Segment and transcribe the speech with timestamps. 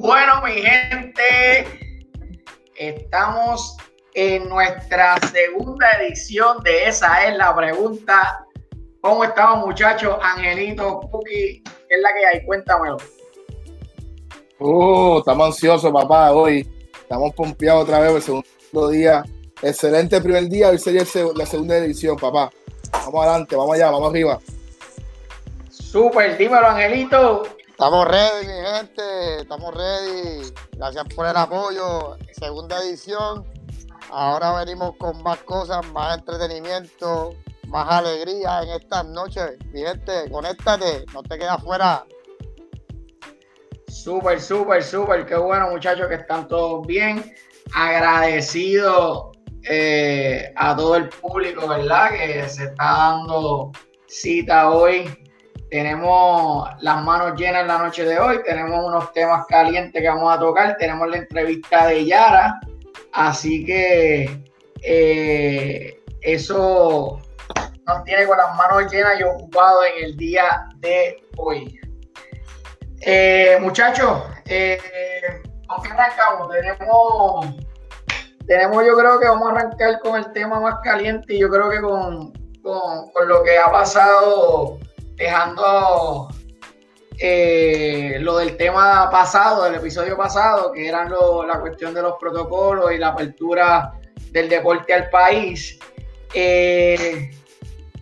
[0.00, 1.66] Bueno, mi gente,
[2.74, 3.76] estamos
[4.14, 8.46] en nuestra segunda edición de Esa es la pregunta.
[9.02, 10.16] ¿Cómo estamos, muchachos?
[10.22, 12.46] Angelito, Cookie, ¿qué es la que hay?
[12.46, 12.96] Cuéntamelo.
[14.58, 16.66] Uh, estamos ansiosos, papá, hoy.
[17.02, 19.22] Estamos pompeados otra vez el segundo día.
[19.60, 21.04] Excelente primer día, hoy sería
[21.36, 22.50] la segunda edición, papá.
[22.90, 24.40] Vamos adelante, vamos allá, vamos arriba.
[25.68, 27.42] Súper, dímelo, Angelito.
[27.80, 29.02] Estamos ready, mi gente,
[29.50, 30.52] estamos ready.
[30.76, 32.16] Gracias por el apoyo.
[32.30, 33.44] Segunda edición.
[34.08, 37.34] Ahora venimos con más cosas, más entretenimiento,
[37.66, 39.56] más alegría en estas noches.
[39.72, 42.06] Mi gente, conéctate, no te quedas fuera.
[43.88, 45.26] Súper, súper, súper.
[45.26, 47.34] Qué bueno, muchachos, que están todos bien.
[47.74, 49.32] Agradecido
[49.68, 52.10] eh, a todo el público, ¿verdad?
[52.12, 53.72] Que se está dando
[54.06, 55.19] cita hoy
[55.70, 60.34] tenemos las manos llenas en la noche de hoy, tenemos unos temas calientes que vamos
[60.34, 62.60] a tocar, tenemos la entrevista de Yara,
[63.12, 64.42] así que
[64.82, 67.20] eh, eso
[67.86, 71.80] nos tiene con las manos llenas y ocupados en el día de hoy.
[73.02, 74.78] Eh, muchachos, eh,
[75.68, 76.50] ¿con qué arrancamos?
[76.50, 77.46] Tenemos,
[78.44, 81.70] tenemos, yo creo que vamos a arrancar con el tema más caliente y yo creo
[81.70, 82.32] que con,
[82.62, 84.78] con lo que ha pasado
[85.20, 86.28] dejando
[87.18, 91.12] eh, lo del tema pasado, del episodio pasado, que eran
[91.46, 93.92] la cuestión de los protocolos y la apertura
[94.32, 95.78] del deporte al país.
[96.32, 97.30] Eh,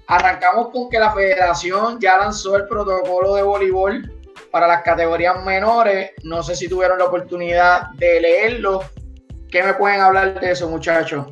[0.07, 4.21] arrancamos con que la federación ya lanzó el protocolo de voleibol
[4.53, 6.13] para las categorías menores.
[6.23, 8.85] No sé si tuvieron la oportunidad de leerlo.
[9.51, 11.27] ¿Qué me pueden hablar de eso, muchachos?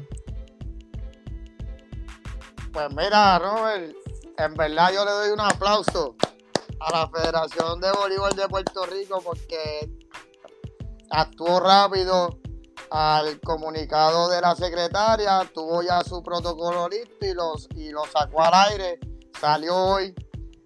[2.73, 3.95] Pues mira, Robert,
[4.39, 6.17] en verdad yo le doy un aplauso
[6.81, 9.91] a la Federación de Voleibol de Puerto Rico porque
[11.11, 12.39] actuó rápido.
[12.89, 18.45] Al comunicado de la secretaria, tuvo ya su protocolo listo y, los, y lo sacó
[18.45, 19.01] al aire,
[19.41, 20.15] salió hoy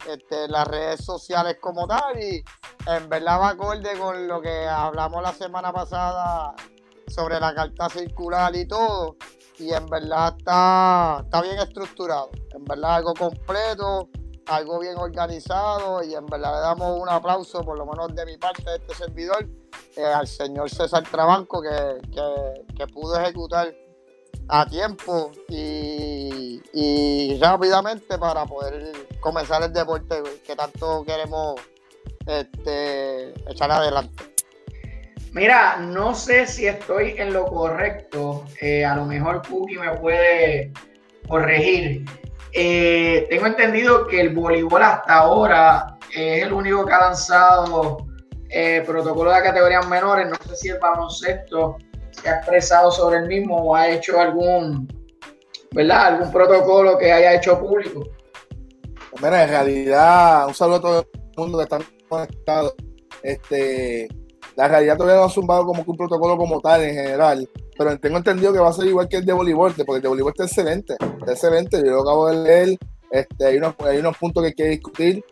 [0.06, 2.44] este, en las redes sociales como tal y
[2.86, 6.54] en verdad va acorde con lo que hablamos la semana pasada
[7.08, 9.16] sobre la carta circular y todo
[9.60, 12.30] y en verdad está, está bien estructurado.
[12.54, 14.08] En verdad algo completo,
[14.46, 18.36] algo bien organizado y en verdad le damos un aplauso, por lo menos de mi
[18.38, 19.46] parte, de este servidor,
[19.96, 23.74] eh, al señor César Trabanco que, pudo ejecutar
[24.48, 26.60] a tiempo y,
[27.38, 31.60] rápidamente para poder comenzar el deporte que tanto queremos
[32.26, 34.29] este, echar adelante.
[35.32, 38.44] Mira, no sé si estoy en lo correcto.
[38.60, 40.72] Eh, a lo mejor Cookie me puede
[41.28, 42.04] corregir.
[42.52, 48.08] Eh, tengo entendido que el voleibol hasta ahora es el único que ha lanzado
[48.48, 50.28] eh, protocolo de categorías menores.
[50.28, 51.76] No sé si el baloncesto
[52.10, 54.88] se ha expresado sobre el mismo o ha hecho algún,
[55.70, 56.06] ¿verdad?
[56.06, 58.02] Algún protocolo que haya hecho público.
[59.22, 62.74] Mira, en realidad, un saludo a todo el mundo que está conectado.
[63.22, 64.08] Este,
[64.56, 67.98] la realidad todavía no ha zumbado como que un protocolo como tal en general, pero
[67.98, 70.32] tengo entendido que va a ser igual que el de voleibol, porque el de voleibol
[70.32, 72.78] está excelente, está excelente, yo lo acabo de leer,
[73.10, 75.24] este, hay, unos, hay unos puntos que hay que discutir,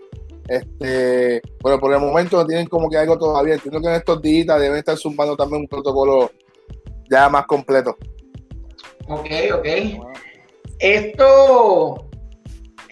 [0.49, 4.23] este, pero por el momento no tienen como que algo todavía, entiendo que en estos
[4.23, 6.31] días deben estar zumbando también un protocolo
[7.11, 7.97] ya más completo.
[9.09, 9.67] Ok, ok.
[10.79, 12.09] Esto,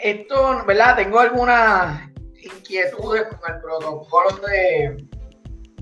[0.03, 0.97] esto, ¿verdad?
[0.97, 2.11] Tengo algunas
[2.43, 5.07] inquietudes con el protocolo de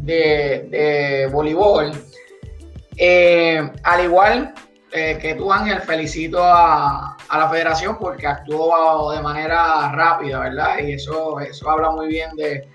[0.04, 1.92] de, voleibol.
[2.96, 4.54] Eh, al igual
[4.92, 10.78] eh, que tú, Ángel, felicito a, la federación porque actuó de manera rápida, ¿verdad?
[10.78, 12.68] Y eso, eso habla muy bien de,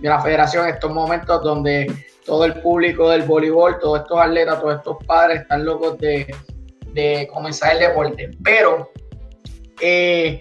[0.00, 1.86] la federación en estos momentos donde
[2.24, 6.26] todo el público del voleibol, todos estos atletas, todos estos padres están locos de,
[7.30, 8.30] comenzar el deporte.
[8.42, 8.90] Pero
[9.80, 10.40] eh,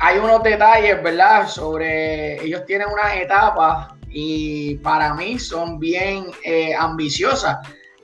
[0.00, 1.46] hay unos detalles, ¿verdad?
[1.46, 7.58] Sobre ellos tienen unas etapas y para mí son bien eh, ambiciosas.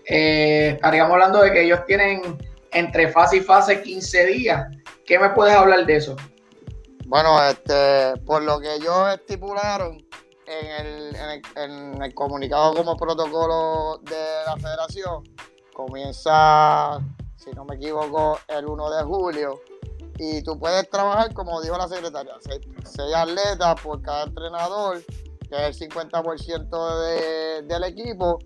[0.06, 2.38] Eh, estaríamos hablando de que ellos tienen
[2.72, 4.66] entre fase y fase 15 días.
[5.04, 6.16] ¿Qué me puedes hablar de eso?
[7.06, 9.98] Bueno, este, por lo que ellos estipularon
[10.46, 15.24] en el, comunicado como protocolo de la federación,
[15.74, 16.98] comienza,
[17.36, 19.60] si no me equivoco, el 1 de julio
[20.18, 25.00] y tú puedes trabajar, como dijo la secretaria, seis atletas por cada entrenador
[25.48, 28.38] que es el 50% del equipo,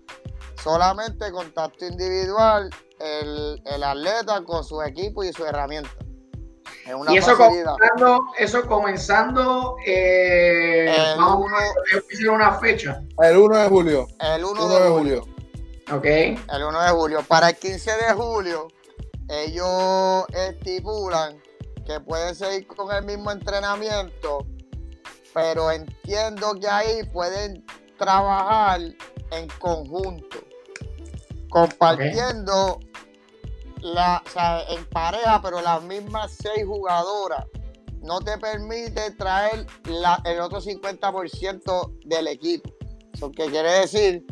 [0.61, 2.69] solamente contacto individual,
[2.99, 5.89] el, atleta con su equipo y su herramienta.
[7.09, 13.01] y eso comenzando, eso comenzando eh, vamos a una fecha.
[13.21, 14.07] El 1 de julio.
[14.19, 15.21] El 1, de, julio.
[15.91, 16.05] Ok.
[16.05, 17.23] El 1 de julio.
[17.27, 18.67] Para el 15 de julio,
[19.29, 21.41] ellos estipulan
[21.85, 24.45] que pueden seguir con el mismo entrenamiento,
[25.33, 27.65] pero entiendo que ahí pueden
[27.97, 28.81] trabajar
[29.31, 30.37] en conjunto,
[31.49, 32.79] compartiendo
[33.81, 34.21] la,
[34.69, 37.45] en pareja, pero las mismas seis jugadoras.
[38.01, 39.65] No te permite traer
[40.25, 42.69] el otro 50% del equipo.
[43.13, 44.25] Eso que quiere decir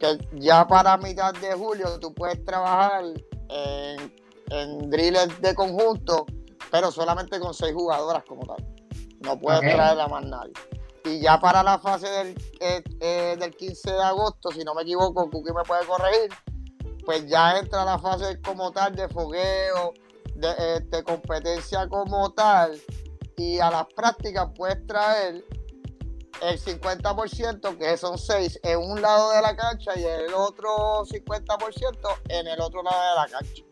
[0.00, 3.04] que ya para mitad de julio tú puedes trabajar
[3.50, 4.14] en,
[4.50, 6.24] en drillers de conjunto,
[6.70, 8.77] pero solamente con seis jugadoras como tal.
[9.20, 10.52] No puedes traer a más nadie.
[11.04, 14.82] Y ya para la fase del, eh, eh, del 15 de agosto, si no me
[14.82, 16.30] equivoco, Cookie me puede corregir,
[17.04, 19.94] pues ya entra la fase como tal de fogueo,
[20.34, 22.78] de, este, competencia como tal,
[23.36, 25.44] y a las prácticas puedes traer
[26.42, 32.08] el 50%, que son 6, en un lado de la cancha y el otro 50%
[32.28, 33.62] en el otro lado de la cancha.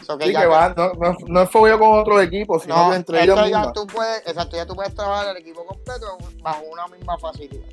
[0.00, 0.92] Sí, que, va, no,
[1.26, 4.74] no, es fogueo con otro equipo, sino entre ellos ya tú puedes, Exacto, ya tú
[4.74, 7.68] puedes trabajar el equipo completo bajo una misma facilidad.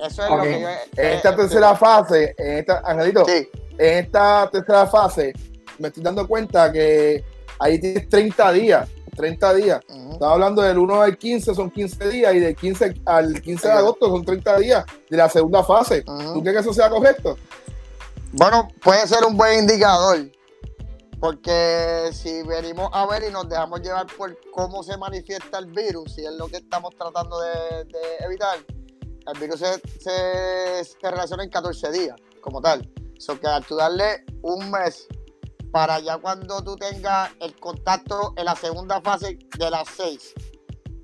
[0.00, 0.68] Eso es lo que yo...
[0.96, 3.48] En esta tercera fase, en esta, Angelito, sí
[3.78, 5.32] en esta tercera fase
[5.78, 7.24] me estoy dando cuenta que
[7.60, 8.88] ahí tienes 30 días.
[9.16, 9.80] 30 días.
[10.12, 13.74] Estaba hablando del 1 al 15 son 15 días y del 15 al 15 de
[13.74, 16.02] agosto son 30 días de la segunda fase.
[16.02, 17.36] ¿Tú crees que eso sea correcto?
[18.32, 20.18] Bueno, puede ser un buen indicador.
[21.20, 26.16] Porque si venimos a ver y nos dejamos llevar por cómo se manifiesta el virus,
[26.18, 27.86] y es lo que estamos tratando de,
[28.20, 28.58] evitar,
[29.26, 32.88] el virus se, relaciona en 14 días como tal.
[33.18, 35.08] So que tú darle un mes
[35.72, 40.34] para ya cuando tú tengas el contacto en la segunda fase de las seis.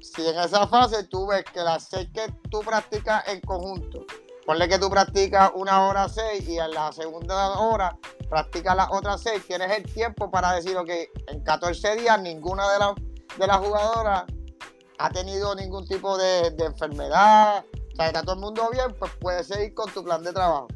[0.01, 4.07] Si en esa fase tú ves que las seis que tú practicas en conjunto,
[4.47, 7.97] ponle que tú practicas una hora seis y en la segunda hora
[8.29, 12.79] practicas las otras seis, tienes el tiempo para decir, que en 14 días ninguna de,
[12.79, 12.95] las
[13.39, 14.25] de las jugadoras
[14.99, 19.13] ha tenido ningún tipo de, de enfermedad, o sea, está todo el mundo bien, pues
[19.21, 20.69] puedes seguir con tu plan de trabajo.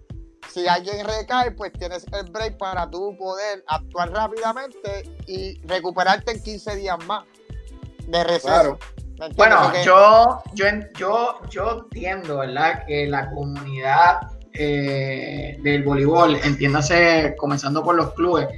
[0.50, 6.42] Si alguien recae, pues tienes el break para tú poder actuar rápidamente y recuperarte en
[6.42, 7.24] 15 días más
[8.06, 8.78] de receso.
[9.34, 10.66] Bueno, yo, yo,
[10.96, 12.84] yo, yo entiendo, ¿verdad?
[12.86, 14.20] Que la comunidad
[14.52, 18.48] eh, del voleibol, entiéndase, comenzando por los clubes,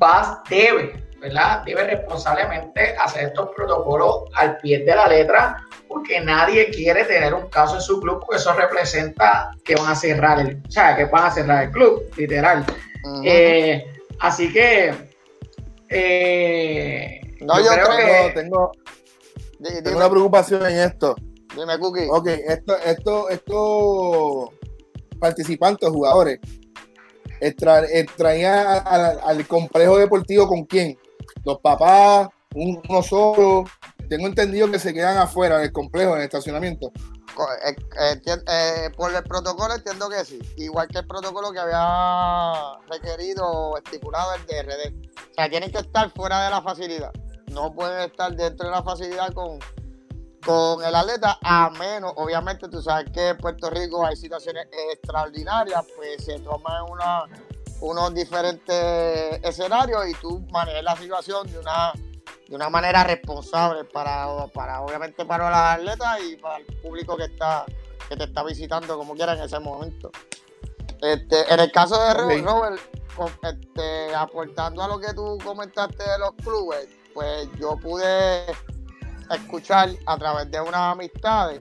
[0.00, 1.62] va, debe, ¿verdad?
[1.64, 5.56] Debe responsablemente hacer estos protocolos al pie de la letra
[5.88, 9.94] porque nadie quiere tener un caso en su club porque eso representa que van a
[9.96, 12.64] cerrar el, o sea, que van a cerrar el club, literal.
[13.24, 13.84] Eh,
[14.20, 14.94] así que
[15.88, 18.72] eh, no, yo, creo, que tengo,
[19.62, 21.14] tengo una preocupación en esto.
[21.56, 22.08] Dime, Cookie.
[22.10, 24.52] Ok, esto, esto, esto
[25.18, 26.40] participantes, jugadores,
[27.40, 30.98] extraían al complejo deportivo con quién?
[31.44, 33.64] Los papás, uno solo,
[34.08, 36.90] tengo entendido que se quedan afuera del complejo, en el estacionamiento.
[37.64, 42.76] Eh, eh, eh, por el protocolo entiendo que sí, igual que el protocolo que había
[42.90, 45.10] requerido estipulado el DRD.
[45.30, 47.12] O sea, tienen que estar fuera de la facilidad.
[47.50, 49.58] No pueden estar dentro de la facilidad con,
[50.44, 55.84] con el atleta, a menos, obviamente, tú sabes que en Puerto Rico hay situaciones extraordinarias,
[55.96, 57.24] pues se toman una,
[57.80, 61.92] unos diferentes escenarios y tú manejas la situación de una
[62.48, 67.24] de una manera responsable para, para obviamente para los atletas y para el público que
[67.24, 67.64] está
[68.08, 70.10] que te está visitando como quiera en ese momento.
[71.00, 72.80] Este, en el caso de Robert,
[73.42, 78.46] este, aportando a lo que tú comentaste de los clubes, pues yo pude
[79.30, 81.60] escuchar a través de unas amistades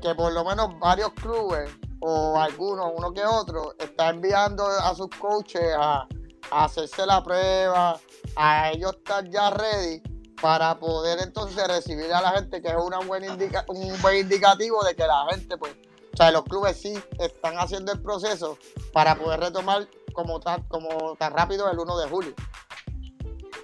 [0.00, 5.08] que por lo menos varios clubes o algunos, uno que otro, está enviando a sus
[5.18, 6.06] coaches a,
[6.50, 8.00] hacerse la prueba,
[8.36, 10.00] a ellos estar ya ready
[10.40, 13.36] para poder entonces recibir a la gente, que es una buena
[13.66, 15.72] un buen indicativo de que la gente, pues,
[16.14, 18.56] o sea, los clubes sí están haciendo el proceso
[18.94, 22.34] para poder retomar como tan, como tan rápido el 1 de julio.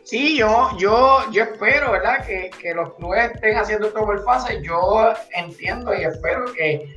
[0.04, 2.25] Sí, yo, yo, yo espero, ¿verdad?
[2.26, 4.61] Que, los clubes estén haciendo esto por fase.
[4.62, 6.94] Yo entiendo y espero que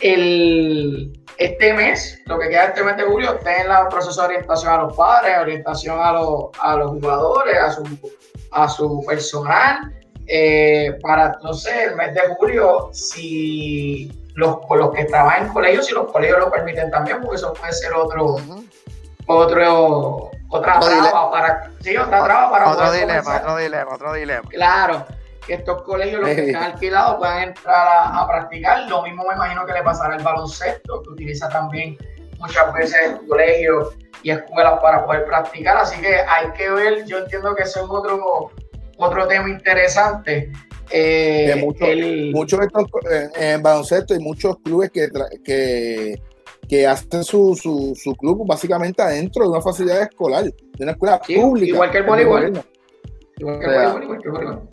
[0.00, 4.28] el, este mes, lo que queda este mes de julio, esté en el proceso de
[4.28, 7.88] orientación a los padres, orientación a los, a los jugadores, a sus
[8.52, 9.92] a su personal
[10.26, 15.94] eh, para entonces el mes de julio, si los, los que trabajan en colegios, si
[15.94, 18.36] los colegios lo permiten también, porque eso puede ser otro,
[19.26, 24.48] otro, otra traba para, sí, otra traba para otro dilema, otro dilema, otro dilema.
[24.50, 25.06] Claro,
[25.46, 28.88] que estos colegios, los que están alquilados, puedan entrar a, practicar.
[28.88, 31.96] Lo mismo me imagino que le pasará al baloncesto, que utiliza también
[32.38, 35.78] muchas veces colegios y escuelas para poder practicar.
[35.78, 38.50] Así que hay que ver, yo entiendo que ese es otro,
[38.98, 40.52] otro tema interesante.
[40.90, 41.54] Eh,
[42.34, 45.08] muchos estos eh, en baloncesto hay muchos clubes que,
[45.42, 46.20] que,
[46.68, 51.20] que hacen su, su, su, club básicamente adentro de una facilidad escolar, de una escuela
[51.20, 51.74] pública.
[51.74, 52.64] Igual que el voleibol.
[53.36, 54.68] Igual que el voleibol, igual que el voleibol.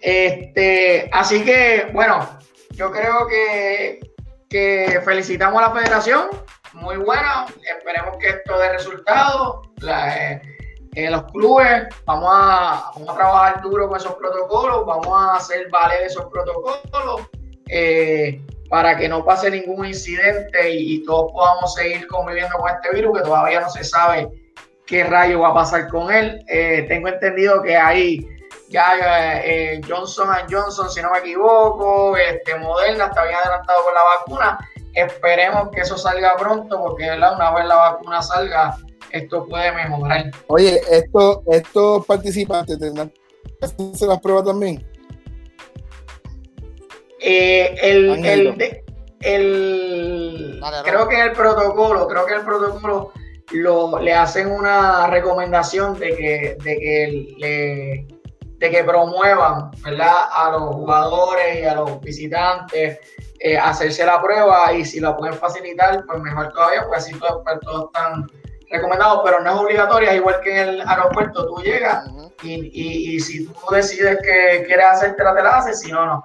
[0.00, 2.26] Este, así que, bueno,
[2.70, 4.00] yo creo que,
[4.48, 6.28] que felicitamos a la federación,
[6.72, 9.68] muy bueno, esperemos que esto dé resultados.
[9.86, 10.40] Eh,
[10.94, 15.68] en los clubes vamos a, vamos a trabajar duro con esos protocolos, vamos a hacer
[15.70, 17.28] valer esos protocolos
[17.68, 18.40] eh,
[18.72, 23.24] para que no pase ningún incidente y, todos podamos seguir conviviendo con este virus que
[23.24, 24.30] todavía no se sabe
[24.86, 26.42] qué rayo va a pasar con él.
[26.48, 28.26] Eh, tengo entendido que hay
[28.70, 34.00] ya eh, Johnson Johnson, si no me equivoco, este, Moderna está bien adelantado con la
[34.18, 34.58] vacuna.
[34.94, 38.78] Esperemos que eso salga pronto, porque una vez la vacuna salga,
[39.10, 40.30] esto puede mejorar.
[40.46, 43.12] Oye, esto, estos participantes tendrán
[43.60, 44.91] que las pruebas también.
[47.22, 48.82] Eh, el, el,
[49.20, 53.12] el creo que el protocolo, creo que el protocolo
[53.52, 58.06] lo, le hacen una recomendación de que, de que le
[58.58, 60.14] de que promuevan ¿verdad?
[60.32, 63.00] a los jugadores y a los visitantes
[63.40, 67.42] eh, hacerse la prueba y si la pueden facilitar, pues mejor todavía, pues así todos,
[67.42, 68.24] pues, todos están
[68.70, 72.08] recomendados, pero no es obligatoria, igual que en el aeropuerto, tú llegas
[72.44, 76.22] y, y, si tú decides que quieres hacerte la te la haces, si no, no.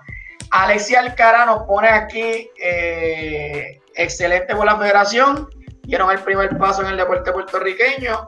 [0.51, 5.49] Alexia Alcara nos pone aquí, eh, excelente por la federación,
[5.83, 8.27] dieron el primer paso en el deporte puertorriqueño,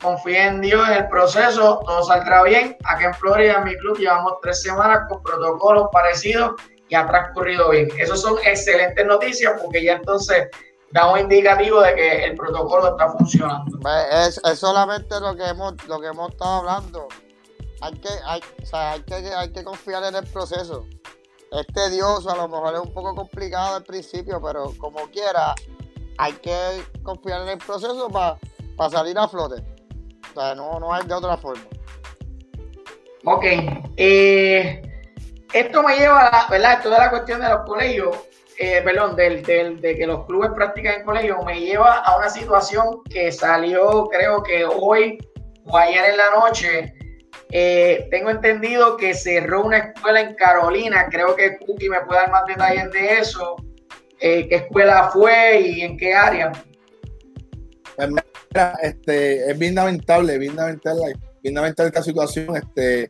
[0.00, 2.76] confíe en Dios en el proceso, todo saldrá bien.
[2.84, 6.52] Aquí en Florida, en mi club, llevamos tres semanas con protocolos parecidos
[6.88, 7.88] y ha transcurrido bien.
[7.98, 10.48] Esas son excelentes noticias porque ya entonces
[10.92, 13.78] da un indicativo de que el protocolo está funcionando.
[14.24, 17.08] Es, solamente lo que hemos lo que hemos estado hablando.
[17.80, 18.40] Hay que, hay,
[19.02, 20.86] que, hay que confiar en el proceso.
[21.50, 25.54] Es tedioso, a lo mejor es un poco complicado al principio, pero como quiera,
[26.18, 29.78] hay que confiar en el proceso para salir a flote
[30.54, 31.64] no, no hay de otra forma.
[33.24, 33.44] Ok.
[33.96, 34.82] Eh,
[35.52, 36.74] esto me lleva, a, ¿verdad?
[36.74, 38.16] Esto de la cuestión de los colegios,
[38.58, 43.02] eh, perdón, del, de que los clubes practican en colegios, me lleva a una situación
[43.04, 45.18] que salió, creo que hoy
[45.64, 46.94] o ayer en la noche.
[47.50, 51.08] Eh, tengo entendido que cerró una escuela en Carolina.
[51.10, 53.56] Creo que Cookie me puede dar más detalles de eso.
[54.18, 56.50] ¿Qué escuela fue y en qué área?
[57.96, 58.10] Pues
[58.82, 62.56] este, es bien lamentable, bien lamentable, bien lamentable esta situación.
[62.56, 63.08] Este,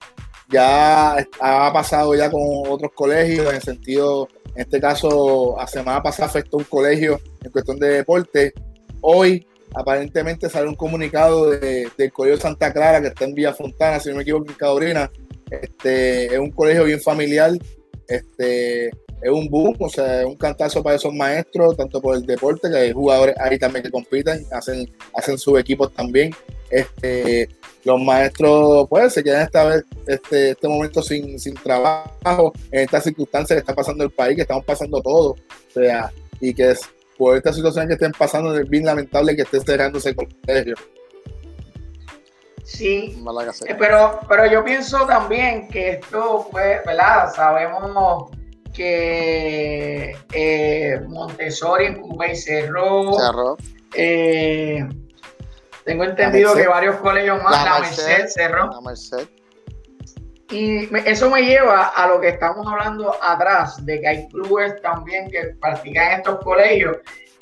[0.49, 6.03] ya ha pasado ya con otros colegios, en el sentido, en este caso, la semana
[6.03, 8.53] pasada afectó un colegio en cuestión de deporte.
[9.01, 14.01] Hoy, aparentemente, sale un comunicado de, del Colegio Santa Clara, que está en Villa Fontana,
[14.01, 15.11] si no me equivoco, en Cadorina.
[15.51, 17.53] Este, es un colegio bien familiar.
[18.07, 22.25] Este, es un boom, o sea, es un cantazo para esos maestros, tanto por el
[22.25, 26.35] deporte, que hay jugadores ahí también que compiten, hacen, hacen sus equipos también.
[26.71, 27.49] Este,
[27.85, 33.05] los maestros, pues, se quedan esta vez, este, este momento sin, sin trabajo, en estas
[33.05, 36.71] circunstancias que está pasando el país, que estamos pasando todo, o sea, y que
[37.19, 40.77] por esta situación que estén pasando, es bien lamentable que esté cerrándose el colegio.
[42.65, 43.19] Sí,
[43.67, 47.33] eh, pero, pero yo pienso también que esto fue, ¿verdad?
[47.35, 48.31] Sabemos
[48.75, 53.57] que eh, Montessori en Cuba y cerró.
[53.95, 54.87] Eh,
[55.85, 58.71] tengo entendido que varios colegios más, la, Merced, cerró.
[60.51, 65.31] Y eso me lleva a lo que estamos hablando atrás, de que hay clubes también
[65.31, 66.97] que practican estos colegios,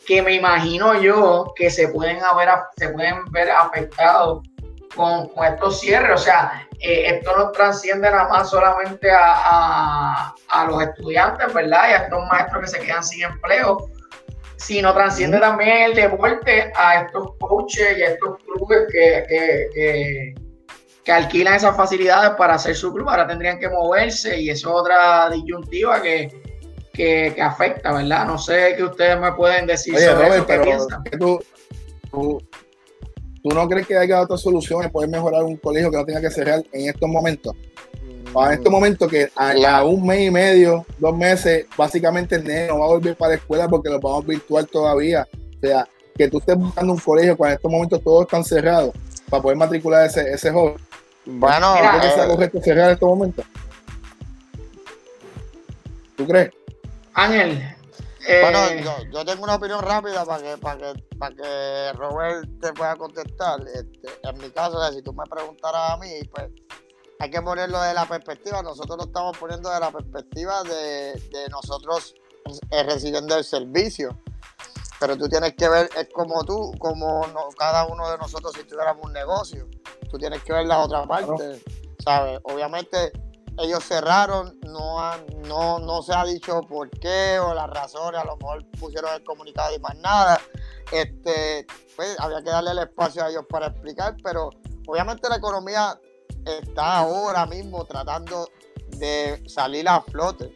[0.07, 4.43] que me imagino yo que se pueden, haber, se pueden ver afectados
[4.97, 6.21] con, estos cierres.
[6.21, 10.35] O sea, eh, esto no trasciende nada más solamente a,
[10.69, 11.89] los estudiantes, ¿verdad?
[11.89, 13.91] Y a estos maestros que se quedan sin empleo,
[14.57, 20.46] sino trasciende también el deporte a estos coaches y a estos clubes que, que,
[21.13, 23.09] alquilan esas facilidades para hacer su club.
[23.09, 26.29] Ahora tendrían que moverse y eso es otra disyuntiva que,
[26.93, 28.27] que, afecta, ¿verdad?
[28.27, 31.05] No sé qué ustedes me pueden decir sobre eso, ¿qué piensan?
[31.19, 32.43] ¿Tú
[33.55, 34.91] no crees que haya otras soluciones?
[34.91, 37.55] ¿Puedes mejorar un colegio que no tenga que cerrar en estos momentos?
[38.45, 42.81] en estos momentos que a, un mes y medio, dos meses, básicamente el nene no
[42.81, 45.27] va a volver para la escuela porque lo vamos virtual todavía.
[45.33, 48.93] O sea, que tú estés buscando un colegio cuando en estos momentos todos están cerrados.
[49.31, 50.75] para poder matricular ese, ese joven.
[51.27, 53.45] Bueno, ¿Tú crees que sea eh, correcto cerrar en estos momentos?
[56.17, 56.51] ¿Tú crees?
[57.15, 57.59] Ángel,
[58.29, 62.49] eh, Bueno, yo, yo tengo una opinión rápida para que, para que, para que Robert
[62.61, 63.61] te pueda contestar.
[63.67, 66.47] Este, en mi caso, si tú me preguntaras a mí, pues
[67.19, 68.63] hay que ponerlo de la perspectiva.
[68.63, 72.15] Nosotros lo estamos poniendo de la perspectiva de, de nosotros
[72.71, 74.17] eh, recibiendo el servicio.
[74.99, 78.65] Pero tú tienes que ver, es como tú, como no- cada uno de nosotros si
[78.65, 79.67] tuviéramos un negocio.
[80.17, 81.63] Tú tienes que ver la otra parte,
[82.03, 82.41] ¿sabes?
[82.45, 83.13] Obviamente
[83.59, 88.25] ellos cerraron, no, han- no, no se ha dicho por qué o las razones, a
[88.25, 90.41] lo mejor pusieron el comunicado y más nada.
[90.91, 94.49] Este, pues había que darle el espacio a ellos para explicar, pero
[94.89, 96.01] obviamente la economía
[96.47, 98.49] está ahora mismo tratando
[98.97, 100.47] de salir a flote.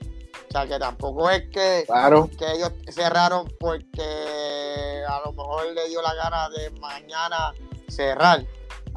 [0.48, 2.30] O sea, que tampoco es que, Claro.
[2.38, 7.52] que ellos cerraron porque a lo mejor le dio la gana de mañana
[7.90, 8.42] cerrar.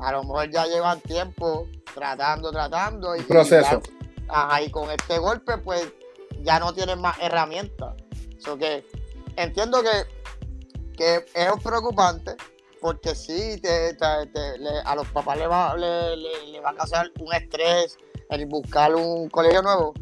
[0.04, 3.16] A lo mejor ya llevan tiempo tratando, tratando.
[3.16, 3.82] Y, Un proceso.
[3.84, 5.88] y ya- ajá, y con este golpe, pues
[6.42, 7.96] ya no tienen más herramientas.
[8.40, 8.86] So que
[9.38, 12.36] entiendo que, que es preocupante
[12.82, 16.72] porque sí, te- te- te- le- a los papás le va, le, le- le va
[16.72, 17.98] a causar un estrés
[18.30, 19.94] el buscar un colegio nuevo.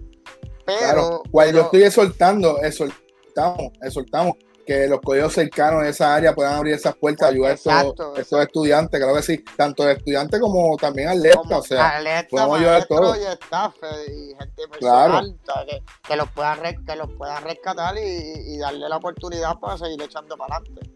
[0.66, 1.24] Pero, Claro.
[1.32, 6.74] Cual yo estoy exhortando, exhortamos, exhortamos que los colegios cercanos de esa área puedan abrir
[6.76, 8.14] esas puertas, ayudar a exacto.
[8.16, 13.18] estudiantes, claro que sí, tanto estudiantes como también atletas, o sea, podemos ayudar a todos.
[13.18, 15.22] y staff eh, y gente Claro.
[15.68, 20.02] que, que los puedan que los puedan rescatar y, y darle la oportunidad para seguir
[20.02, 20.92] echando para adelante.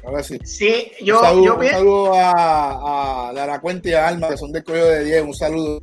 [0.00, 0.38] claro que sí.
[0.44, 4.36] sí, yo, un saludo, yo un saludo a, a Lara Cuenta y a Alma, que
[4.36, 5.82] son del colegio de 10, un saludo.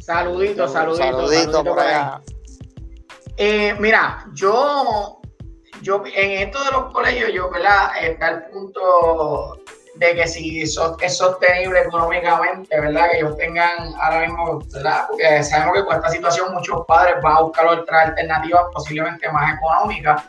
[0.00, 2.22] Saludito, saludito, saludito saludito por allá.
[3.40, 5.17] Eh, mira, yo,
[5.88, 7.92] yo en esto de los colegios, yo, ¿verdad?
[8.02, 9.58] Está el punto
[9.94, 13.10] de que si es sostenible económicamente, ¿verdad?
[13.10, 15.06] Que ellos tengan ahora mismo, ¿verdad?
[15.08, 19.56] Porque sabemos que con esta situación muchos padres van a buscar otras alternativas posiblemente más
[19.56, 20.24] económicas.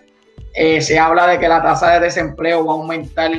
[0.54, 3.30] Eh, se habla de que la tasa de desempleo va a aumentar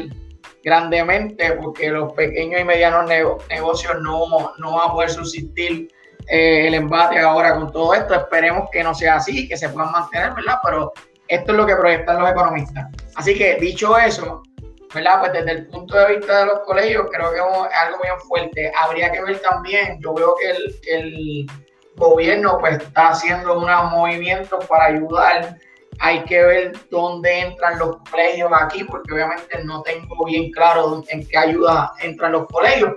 [0.62, 5.90] grandemente porque los pequeños y medianos nego- negocios no, no van a poder subsistir
[6.28, 8.14] eh, el embate ahora con todo esto.
[8.14, 10.58] Esperemos que no sea así, que se puedan mantener, ¿verdad?
[10.62, 10.92] Pero
[11.30, 12.88] esto es lo que proyectan los economistas.
[13.14, 14.42] Así que dicho eso,
[14.92, 15.20] ¿verdad?
[15.20, 18.72] Pues desde el punto de vista de los colegios, creo que es algo bien fuerte.
[18.76, 21.46] Habría que ver también, yo veo que el, el
[21.96, 25.56] gobierno pues está haciendo unos movimientos para ayudar.
[26.00, 31.26] Hay que ver dónde entran los colegios aquí, porque obviamente no tengo bien claro en
[31.28, 32.92] qué ayuda entran los colegios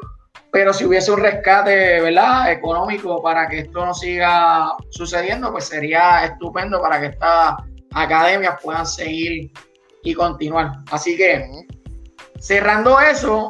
[0.53, 2.51] pero si hubiese un rescate, ¿verdad?
[2.51, 7.55] Económico para que esto no siga sucediendo, pues sería estupendo para que estas
[7.93, 9.51] academias puedan seguir
[10.03, 10.71] y continuar.
[10.91, 11.45] Así que,
[12.39, 13.49] cerrando eso,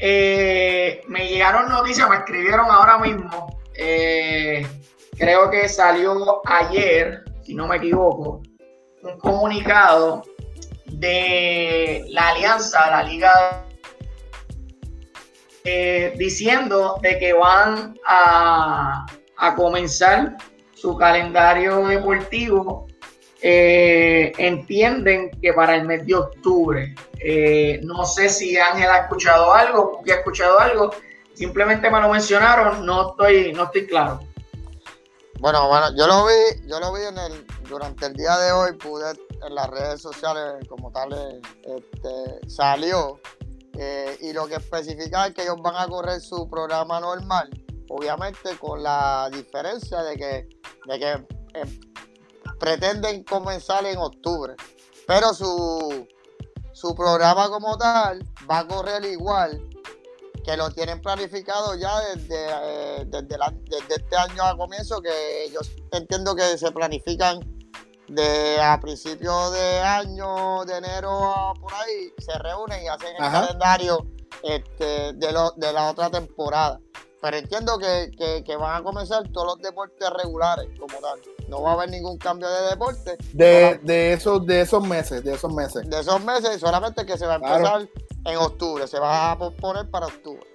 [0.00, 4.66] eh, me llegaron noticias, me escribieron ahora mismo, eh,
[5.18, 8.42] creo que salió ayer, si no me equivoco,
[9.02, 10.22] un comunicado
[10.86, 13.66] de la alianza, la Liga
[15.64, 20.36] eh, diciendo de que van a, a comenzar
[20.74, 22.86] su calendario deportivo.
[23.42, 26.94] Eh, entienden que para el mes de octubre.
[27.18, 30.90] Eh, no sé si Ángel ha escuchado algo, Puki ha escuchado algo.
[31.34, 34.20] Simplemente me lo mencionaron, no estoy, no estoy claro.
[35.38, 38.72] Bueno, bueno, yo lo vi, yo lo vi en el, durante el día de hoy,
[38.74, 39.10] pude
[39.46, 43.18] en las redes sociales como tal, este, salió
[43.78, 47.48] eh, y lo que especifica es que ellos van a correr su programa normal,
[47.88, 50.48] obviamente con la diferencia de que,
[50.86, 51.12] de que
[51.54, 51.80] eh,
[52.60, 54.54] pretenden comenzar en octubre,
[55.06, 56.06] pero su,
[56.72, 59.66] su programa como tal va a correr igual
[60.44, 65.50] que lo tienen planificado ya desde, eh, desde, la- desde este año a comienzo, que
[65.52, 65.60] yo
[65.92, 67.40] entiendo que se planifican
[68.08, 73.22] de a principios de año, de enero a por ahí, se reúnen y hacen el
[73.24, 73.42] Ajá.
[73.42, 74.06] calendario
[74.42, 76.80] este, de, lo- de la otra temporada.
[77.20, 81.20] Pero entiendo que, que- que van a comenzar todos los deportes regulares como tal.
[81.50, 85.34] No va a haber ningún cambio de deporte De, de, esos, de esos meses, de
[85.34, 85.88] esos meses.
[85.90, 87.80] de esos meses, solamente que se va a Claro.
[87.80, 87.88] empezar
[88.26, 90.46] en octubre, se va a posponer para octubre.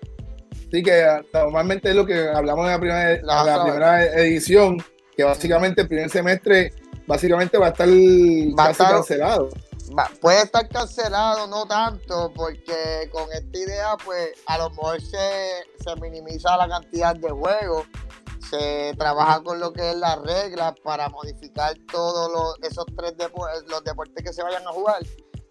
[0.71, 4.83] Sí, que ah, normalmente es lo que hablamos en la primera, La en primera edición,
[5.15, 6.73] que básicamente el primer semestre
[7.07, 9.49] básicamente va a estar Va a casi estar- cancelado.
[9.97, 15.63] Va- puede estar cancelado, no tanto, porque con esta idea, pues a lo mejor se,
[15.83, 17.85] se minimiza la cantidad de juegos,
[18.49, 23.83] se trabaja con lo que es las reglas para modificar todos esos tres deportes, los
[23.83, 25.01] deportes que se vayan a jugar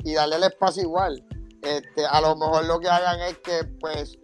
[0.02, 1.24] y darle el espacio igual.
[1.62, 4.18] este, a lo mejor lo que hagan es que pues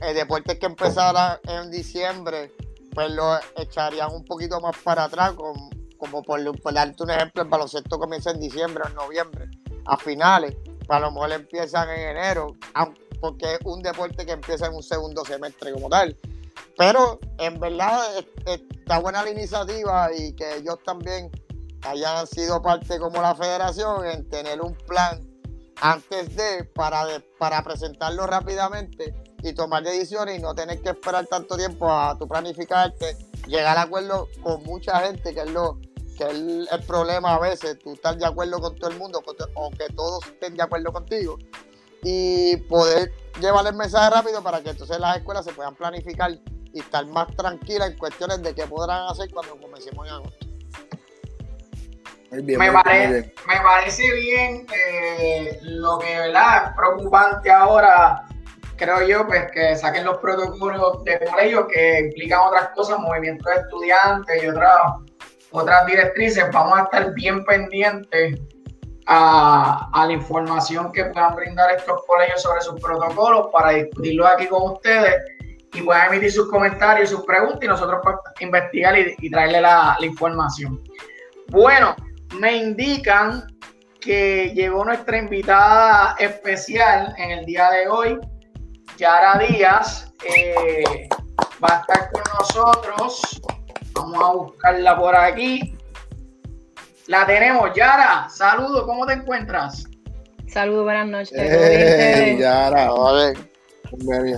[0.00, 2.52] el deporte que empezara en diciembre,
[2.92, 7.48] pues lo echarían un poquito más para atrás, como, como por, darte un ejemplo, el
[7.48, 9.48] baloncesto comienza en diciembre o en noviembre,
[9.86, 12.56] a finales, pues a lo mejor empiezan en enero,
[13.20, 16.16] porque es un deporte que empieza en un segundo semestre como tal.
[16.76, 18.00] Pero en verdad
[18.46, 21.30] está buena la iniciativa y que ellos también
[21.82, 25.20] hayan sido parte como la federación en tener un plan
[25.80, 27.04] antes de para,
[27.38, 32.26] para presentarlo rápidamente y tomar decisiones y no tener que esperar tanto tiempo a tu
[32.26, 35.78] planificarte, llegar a acuerdo con mucha gente, que es lo
[36.16, 39.22] que es el, problema a veces, tú estás de acuerdo con todo el mundo,
[39.54, 41.38] o que todos estén de acuerdo contigo,
[42.02, 46.30] y poder llevar el mensaje rápido para que entonces las escuelas se puedan planificar
[46.72, 50.46] y estar más tranquilas en cuestiones de qué podrán hacer cuando comencemos en agosto.
[52.30, 56.66] me, parece, bien eh, lo que ¿verdad?
[56.66, 58.26] es preocupante ahora
[58.76, 63.60] creo yo, pues que saquen los protocolos de colegio que implican otras cosas, movimientos de
[63.60, 64.78] estudiantes y otras,
[65.50, 66.44] otras directrices.
[66.52, 68.40] Vamos a estar bien pendientes
[69.06, 74.72] a, la información que puedan brindar estos colegios sobre sus protocolos para discutirlo aquí con
[74.72, 75.16] ustedes
[75.72, 80.06] y puedan emitir sus comentarios, sus preguntas y nosotros pues, investigar y, traerle la, la
[80.06, 80.82] información.
[81.48, 81.94] Bueno,
[82.38, 83.46] me indican
[84.00, 88.20] que llegó nuestra invitada especial en el día de hoy.
[88.98, 91.08] Yara Díaz eh,
[91.62, 93.40] va a estar con nosotros.
[93.92, 95.73] Vamos a buscarla por aquí.
[97.06, 98.28] La tenemos, Yara.
[98.28, 99.84] Saludos, ¿cómo te encuentras?
[100.48, 102.38] Saludos, buenas noches.
[102.38, 102.90] Yara,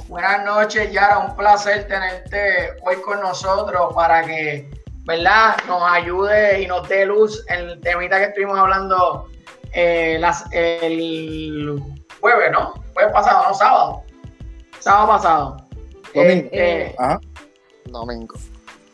[0.08, 1.18] Buenas noches, Yara.
[1.18, 4.70] Un placer tenerte hoy con nosotros para que,
[5.04, 9.28] ¿verdad?, nos ayude y nos dé luz en el temita que estuvimos hablando
[9.72, 11.80] eh, las, el
[12.20, 12.74] jueves, ¿no?
[12.94, 14.06] Jueves pasado, no sábado
[14.86, 15.56] sábado pasado.
[16.14, 16.48] Domingo.
[16.52, 16.96] Este,
[17.86, 18.36] domingo.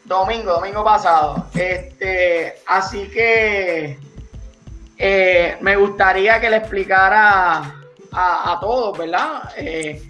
[0.04, 1.46] Domingo, domingo pasado.
[1.54, 3.98] Este, así que
[4.98, 7.74] eh, me gustaría que le explicara
[8.12, 9.50] a, todos, ¿verdad?
[9.56, 10.02] Eh,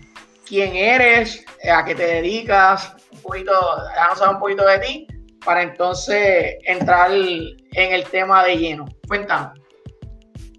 [0.47, 3.53] quién eres, a qué te dedicas, un poquito,
[3.95, 5.07] ya no un poquito de ti,
[5.45, 8.87] para entonces entrar en el tema de lleno.
[9.07, 9.63] Cuéntanos.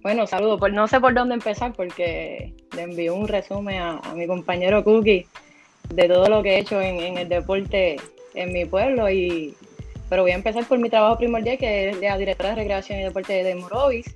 [0.04, 0.60] Bueno, saludos.
[0.60, 5.26] Pues no sé por dónde empezar porque le envío un resumen a, mi compañero Cookie
[5.90, 7.96] de todo lo que he hecho en, el deporte
[8.36, 9.10] en mi pueblo.
[9.10, 9.56] y
[10.10, 13.04] Pero voy a empezar por mi trabajo primordial, que es la directora de recreación y
[13.04, 14.16] deporte de Morovis.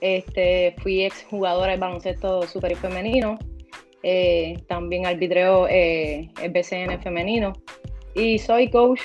[0.00, 3.38] Este, fui exjugadora de baloncesto superior femenino.
[4.02, 7.52] Eh, también arbitreo eh, el BCN femenino.
[8.14, 9.00] Y soy coach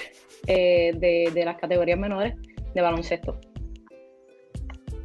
[0.47, 2.35] eh, de, de las categorías menores
[2.73, 3.37] de baloncesto.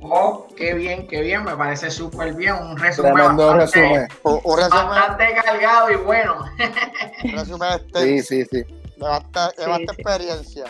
[0.01, 2.55] Oh, qué bien, qué bien, me parece súper bien.
[2.55, 6.45] Un resumen bastante, bastante cargado y bueno.
[7.25, 8.75] Un resumen este, sí, sí, sí.
[8.97, 10.65] De bastante, experiencia.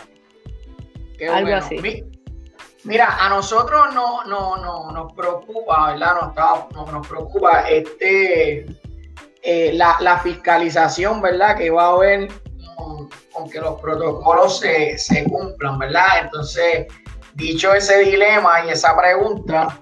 [1.33, 2.03] Algo así.
[2.83, 6.33] Mira, a nosotros no, no, no nos preocupa, ¿verdad?
[6.73, 8.65] Nos, nos preocupa este
[9.41, 11.57] eh, la, la, fiscalización, ¿verdad?
[11.57, 12.29] Que va a haber
[12.75, 16.21] con, que los protocolos se, se cumplan, ¿verdad?
[16.21, 16.87] Entonces,
[17.37, 19.79] Dicho ese dilema y esa pregunta,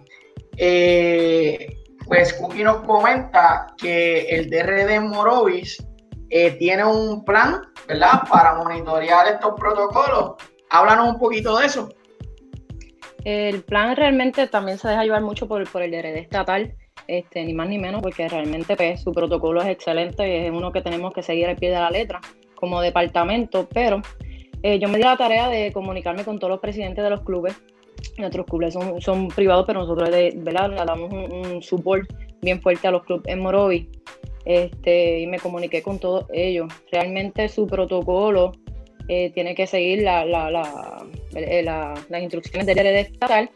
[0.58, 1.74] eh,
[2.06, 5.82] pues Cookie nos comenta que el DRD Morovis
[6.30, 10.36] eh, tiene un plan, ¿verdad?, para monitorear estos protocolos.
[10.70, 11.90] Háblanos un poquito de eso.
[13.24, 16.76] El plan realmente también se deja llevar mucho por, el DRD estatal,
[17.08, 20.72] este, ni más ni menos, porque realmente pues, su protocolo es excelente y es uno
[20.72, 22.22] que tenemos que seguir al pie de la letra
[22.56, 24.02] como departamento, pero
[24.62, 27.56] eh, yo me di la tarea de comunicarme con todos los presidentes de los clubes.
[28.18, 30.70] Nuestros clubes son, privados, pero nosotros ¿verdad?
[30.70, 32.08] le damos un, support
[32.42, 33.90] bien fuerte a los clubes en Morovi.
[34.46, 36.72] Este, y me comuniqué con todos ellos.
[36.92, 38.52] Realmente su protocolo
[39.08, 40.24] eh, tiene que seguir la,
[41.36, 43.50] eh, las instrucciones del RD estatal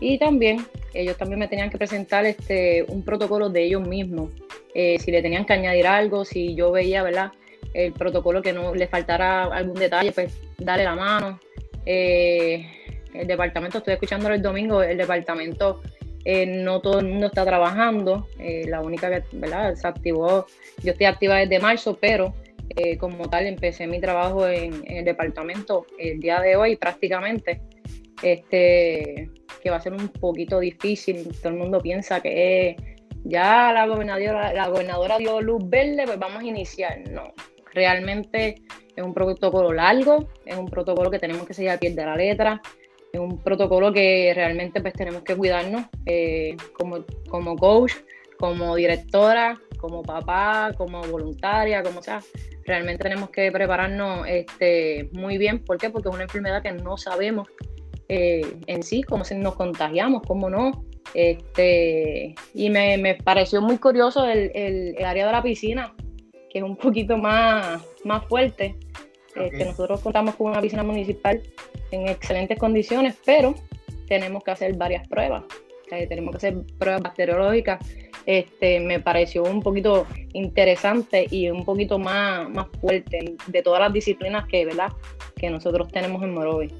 [0.00, 4.30] y también ellos también me tenían que presentar este, un protocolo de ellos mismos.
[4.74, 7.32] si le tenían que añadir algo, si yo veía, ¿verdad?
[7.74, 11.40] el protocolo que no le faltara algún detalle, pues dale la mano.
[11.84, 12.66] Eh,
[13.12, 15.82] el departamento, estoy escuchando el domingo, el departamento
[16.24, 19.74] eh, no todo el mundo está trabajando, eh, la única que ¿verdad?
[19.74, 20.46] se activó,
[20.82, 22.34] yo estoy activa desde marzo, pero
[22.98, 27.60] como tal empecé mi trabajo en, el departamento el día de hoy prácticamente,
[28.20, 29.30] este,
[29.62, 32.74] que va a ser un poquito difícil, todo el mundo piensa que
[33.22, 37.32] ya la gobernadora, la gobernadora dio luz verde, pues vamos a iniciar, no,
[37.74, 38.54] Realmente
[38.94, 42.16] es un protocolo largo, es un protocolo que tenemos que seguir a pie de la
[42.16, 42.62] letra,
[43.18, 47.92] un protocolo que realmente pues tenemos que cuidarnos eh, como, como coach,
[48.38, 52.20] como directora, como papá, como voluntaria, como sea,
[52.64, 55.64] realmente tenemos que prepararnos este, muy bien.
[55.64, 55.90] ¿Por qué?
[55.90, 57.48] Porque es una enfermedad que no sabemos
[58.08, 60.84] eh, en sí cómo nos contagiamos, cómo no.
[61.12, 65.94] Este, y me, pareció muy curioso el, el, área de la piscina,
[66.50, 68.76] que es un poquito más, más fuerte.
[69.36, 71.42] Este, nosotros contamos con una piscina municipal
[71.90, 73.54] en excelentes condiciones, pero
[74.08, 75.44] tenemos que hacer varias pruebas.
[75.88, 77.80] tenemos que hacer pruebas bacteriológicas.
[78.26, 83.92] Este, me pareció un poquito interesante y un poquito más, más fuerte de todas las
[83.92, 84.88] disciplinas que, ¿verdad?
[85.36, 86.72] que nosotros tenemos en Morovi.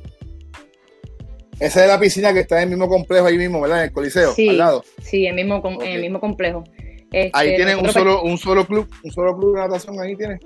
[1.61, 3.81] Esa es la piscina que está en el mismo complejo ahí mismo, ¿verdad?
[3.81, 4.85] En el Coliseo, sí, al lado.
[5.03, 6.65] Sí, mismo, en el mismo complejo.
[7.13, 10.41] ahí este, tienen un solo, un solo club, un solo club de natación ahí tienen.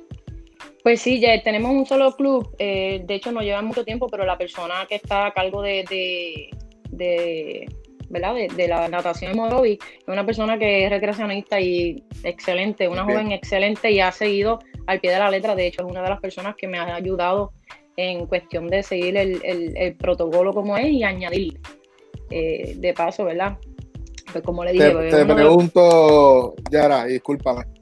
[0.83, 2.55] Pues sí, ya tenemos un solo club.
[2.59, 5.85] Eh, de hecho, no lleva mucho tiempo, pero la persona que está a cargo de,
[6.91, 7.67] de,
[8.09, 8.35] ¿verdad?
[8.57, 13.33] De, la natación en Morovi es una persona que es recreacionista y excelente, una joven
[13.33, 15.55] excelente y ha seguido al pie de la letra.
[15.55, 17.53] De hecho, es una de las personas que me ha ayudado
[17.97, 21.61] en cuestión de seguir el, protocolo como es y añadir
[22.31, 23.59] eh, de paso, ¿verdad?
[24.33, 27.78] Pues como le dije, te, te pregunto, Yara, discúlpame.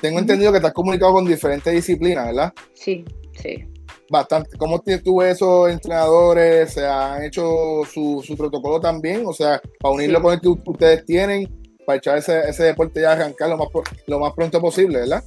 [0.00, 2.52] Tengo entendido que te has comunicado con diferentes disciplinas, ¿verdad?
[2.74, 3.04] Sí,
[3.40, 3.64] sí.
[4.08, 4.56] Bastante.
[4.56, 6.72] ¿Cómo tú esos entrenadores?
[6.72, 9.22] ¿Se han hecho su, protocolo también?
[9.26, 11.48] O sea, para unirlo con el que ustedes tienen,
[11.86, 13.68] para echar ese, ese deporte ya arrancar lo más,
[14.06, 15.22] lo más pronto posible, ¿verdad?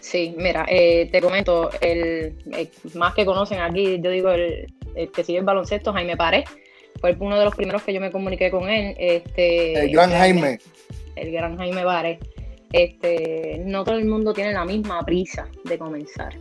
[0.00, 2.36] Sí, mira, eh, te comento, el,
[2.94, 4.66] más que conocen aquí, yo digo, el,
[5.12, 6.44] que sigue el baloncesto, Jaime Párez,
[7.00, 8.94] fue uno de los primeros que yo me comuniqué con él.
[8.98, 10.58] Este, el gran Jaime.
[11.16, 12.18] El gran Jaime Párez.
[12.72, 16.34] Este, no todo el mundo tiene la misma prisa de comenzar.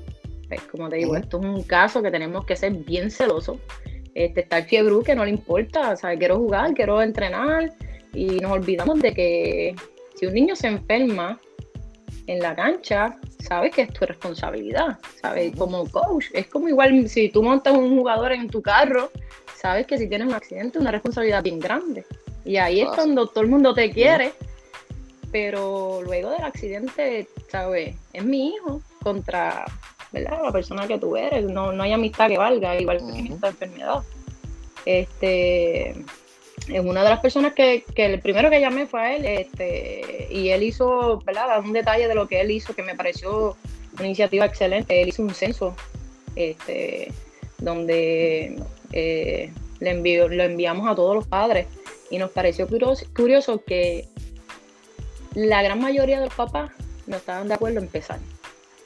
[0.48, 3.58] Pues, como te digo, esto es un caso que tenemos que ser bien celosos.
[4.14, 7.72] Este, está el fiebre que no le importa, o sea, quiero jugar, quiero entrenar
[8.14, 9.76] y nos olvidamos de que
[10.16, 11.40] si un niño se enferma
[12.26, 17.30] en la cancha, sabes que es tu responsabilidad, sabes, como coach, es como igual si
[17.30, 19.12] tú montas un jugador en tu carro,
[19.56, 22.04] sabes que si tienes un accidente una responsabilidad bien grande.
[22.44, 24.32] Y ahí es cuando todo el mundo te quiere
[25.32, 27.96] pero luego del accidente, ¿sabes?
[28.14, 29.66] Es mi hijo contra,
[30.12, 30.40] ¿verdad?
[30.44, 34.04] La persona que tú eres, no, no hay amistad que valga, igual que esta enfermedad.
[34.86, 39.26] Este, es una de las personas que, que, el primero que llamé fue a él,
[39.26, 41.60] este, y él hizo, ¿verdad?
[41.60, 43.58] Un detalle de lo que él hizo que me pareció
[43.98, 45.02] una iniciativa excelente.
[45.02, 45.76] Él hizo un censo,
[46.36, 47.12] este,
[47.58, 48.62] donde
[48.92, 51.68] eh, le envió, lo enviamos a todos los padres
[52.10, 54.08] y nos pareció curioso, curioso que
[55.38, 56.72] la gran mayoría de los papás
[57.06, 58.18] no estaban de acuerdo en empezar.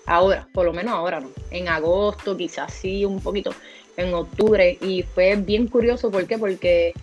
[0.05, 1.29] Ahora, por lo menos ahora no.
[1.49, 3.51] En agosto, quizás sí, un poquito
[3.95, 4.77] en octubre.
[4.81, 6.37] Y fue bien curioso, ¿por qué?
[6.37, 6.93] Porque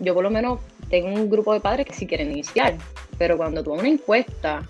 [0.00, 2.76] yo por lo menos tengo un grupo de padres que sí quieren iniciar.
[3.16, 4.68] Pero cuando tú una encuesta,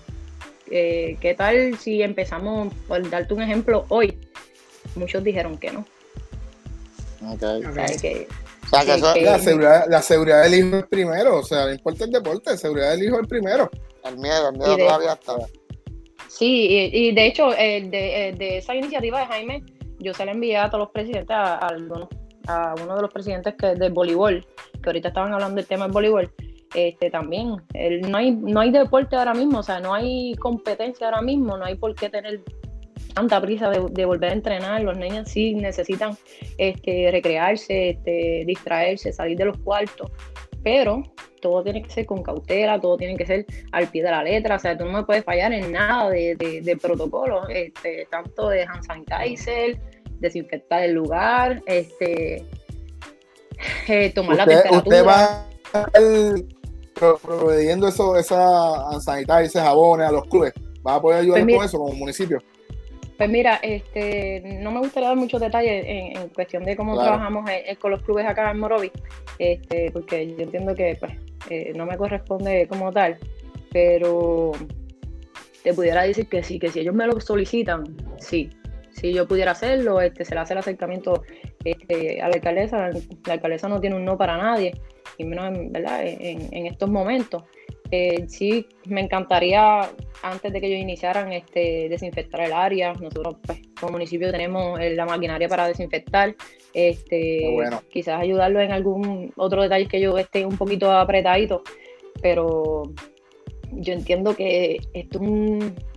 [0.69, 4.19] eh, ¿qué tal si empezamos, por darte un ejemplo, hoy?
[4.93, 5.83] Muchos dijeron que no.
[7.33, 8.27] Okay.
[9.23, 12.57] la, seguridad, la seguridad del hijo es primero, o sea, no importa el deporte, la
[12.57, 13.69] seguridad del hijo es primero.
[14.03, 15.35] El miedo, el miedo todavía está.
[16.27, 19.63] Sí, y, de hecho, eh, eh, de, esa iniciativa de Jaime,
[19.99, 21.67] yo se la envié a todos los presidentes, a, a,
[22.47, 24.45] a uno de los presidentes que, del voleibol,
[24.81, 26.33] que ahorita estaban hablando del tema del voleibol,
[26.73, 27.57] este, también.
[28.07, 31.65] no, hay, no hay deporte ahora mismo, o sea, no hay competencia ahora mismo, no
[31.65, 32.41] hay por qué tener
[33.13, 34.81] tanta prisa de, volver a entrenar.
[34.81, 36.17] Los niños sí necesitan
[36.57, 40.11] este, recrearse, este, distraerse, salir de los cuartos,
[40.63, 41.03] pero
[41.41, 44.55] todo tiene que ser con cautela, todo tiene que ser al pie de la letra,
[44.55, 48.83] o sea, tú no me puedes fallar en nada de, protocolo, este, tanto de hand
[48.85, 49.79] sanitizer,
[50.19, 52.45] desinfectar el lugar, este,
[53.87, 54.77] eh, tomar la temperatura.
[54.77, 55.47] Usted va
[57.21, 60.53] proveyendo eso, esa hand sanitizer, jabones a los clubes,
[60.85, 62.41] ¿va a poder ayudar pues con eso como municipio?
[63.21, 67.91] Pues mira, este, no me gustaría dar muchos detalles en, cuestión de cómo trabajamos con
[67.91, 68.91] los clubes acá en Morovi,
[69.37, 71.11] este, porque yo entiendo que pues,
[71.51, 73.19] eh, no me corresponde como tal,
[73.71, 74.53] pero
[75.61, 77.83] te pudiera decir que sí, que si ellos me lo solicitan,
[78.17, 78.49] sí,
[78.89, 81.21] si yo pudiera hacerlo, este, se le hace el acercamiento
[81.63, 84.73] este, a la alcaldesa, la alcaldesa no tiene un no para nadie,
[85.19, 86.01] y menos en, ¿verdad?
[86.03, 87.43] en estos momentos.
[87.91, 89.81] Eh, sí, me encantaría,
[90.23, 92.93] antes de que ellos iniciaran, este, desinfectar el área.
[92.93, 96.33] Nosotros, pues, como municipio, tenemos eh, la maquinaria para desinfectar.
[96.73, 97.53] Este,
[97.91, 101.63] Quizás ayudarlo en algún otro detalle que yo esté un poquito apretadito,
[102.21, 102.83] pero
[103.73, 105.19] yo entiendo que esto,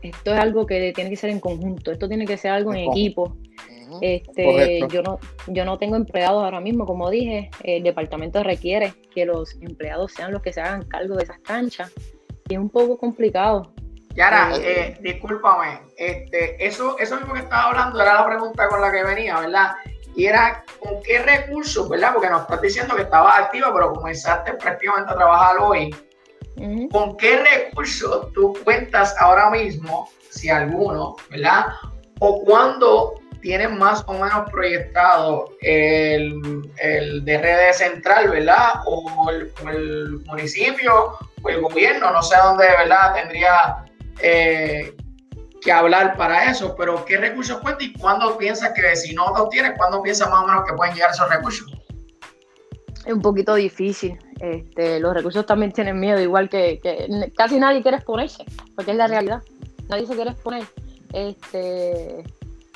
[0.03, 2.91] esto es algo que tiene que ser en conjunto, esto tiene que ser algo en
[2.91, 3.37] equipo.
[4.01, 9.25] Este, yo no, yo no tengo empleados ahora mismo, como dije, el departamento requiere que
[9.25, 11.93] los empleados sean los que se hagan cargo de esas canchas.
[12.49, 13.73] y es un poco complicado.
[14.15, 18.93] Yara, eh, discúlpame, este, eso, eso mismo que estaba hablando era la pregunta con la
[18.93, 19.73] que venía, ¿verdad?
[20.15, 22.13] Y era con qué recursos, ¿verdad?
[22.15, 25.95] Porque nos estás diciendo que estabas activa, pero comenzaste prácticamente a trabajar hoy.
[26.93, 31.67] ¿Con qué recursos tú cuentas ahora mismo, si alguno, ¿verdad?
[32.21, 38.81] O cuándo tienes más o menos proyectado el, el DRD central, ¿verdad?
[38.87, 43.13] O el, o el municipio o el gobierno, no sé dónde, ¿verdad?
[43.13, 43.85] Tendría
[44.23, 44.97] eh,
[45.61, 49.51] que hablar para eso, pero ¿qué recursos cuenta y cuándo piensas que si no los
[49.51, 51.71] tienes, cuándo piensas más o menos que pueden llegar esos recursos?
[53.05, 54.19] Es un poquito difícil.
[54.41, 56.81] Este, los recursos también tienen miedo, igual que,
[57.37, 58.43] casi nadie quiere exponerse,
[58.75, 59.43] porque es la realidad.
[59.91, 60.65] Nadie se quiere exponer.
[61.13, 62.25] Este,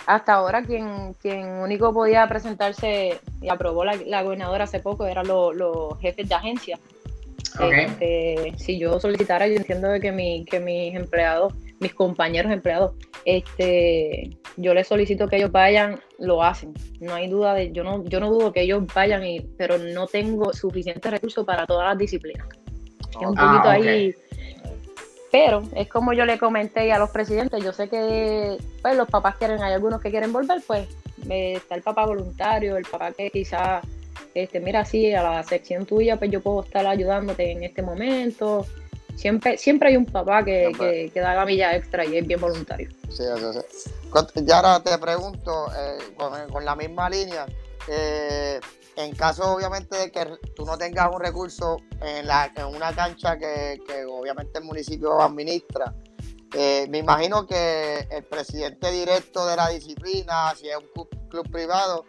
[0.08, 5.26] hasta ahora quien, quien único podía presentarse y aprobó la, la gobernadora hace poco eran
[5.26, 6.78] los jefes de agencia
[7.60, 12.94] este, si yo solicitara, yo entiendo de que, mi, que mis empleados, mis compañeros empleados,
[13.24, 16.74] este, yo les solicito que ellos vayan, lo hacen.
[17.00, 20.06] No hay duda de, yo no, yo no dudo que ellos vayan, y, pero no
[20.06, 22.46] tengo suficientes recursos para todas las disciplinas.
[23.20, 24.14] Es un ah, poquito ahí.
[25.30, 29.36] Pero es como yo le comenté a los presidentes, yo sé que pues, los papás
[29.36, 30.88] quieren, hay algunos que quieren volver, pues
[31.28, 33.84] está el papá voluntario, el papá que quizás
[34.34, 38.66] este, mira, sí, a la sección tuya, pues yo puedo estar ayudándote en este momento.
[39.16, 42.88] Siempre, siempre hay un papá que, que, da la milla extra y es bien voluntario.
[43.10, 43.60] Sí, eso sí.
[44.46, 47.46] Y ahora te pregunto, eh, con, la misma línea,
[47.88, 48.60] eh,
[48.98, 53.38] en caso obviamente de que tú no tengas un recurso en, la, en una cancha
[53.38, 53.80] que,
[54.10, 55.94] obviamente el municipio administra,
[56.52, 62.06] eh, me imagino que el presidente directo de la disciplina, si es un club privado,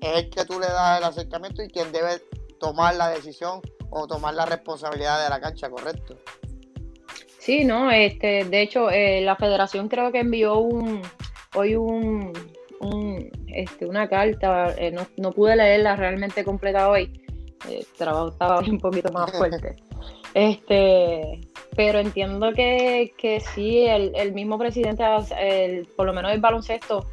[0.00, 2.22] es el que tú le das el acercamiento y quien debe
[2.58, 6.16] tomar la decisión o tomar la responsabilidad de la cancha, ¿correcto?
[7.38, 11.02] Sí, no, este, de hecho, eh, la federación creo que envió un,
[11.54, 12.32] hoy un,
[13.54, 17.10] este, una carta, eh, no, pude leerla realmente completa hoy,
[17.68, 19.76] el trabajo estaba un poquito más fuerte.
[20.34, 21.40] este,
[21.76, 25.04] pero entiendo que, que sí, el, el mismo presidente,
[25.38, 27.06] el, por lo menos el baloncesto,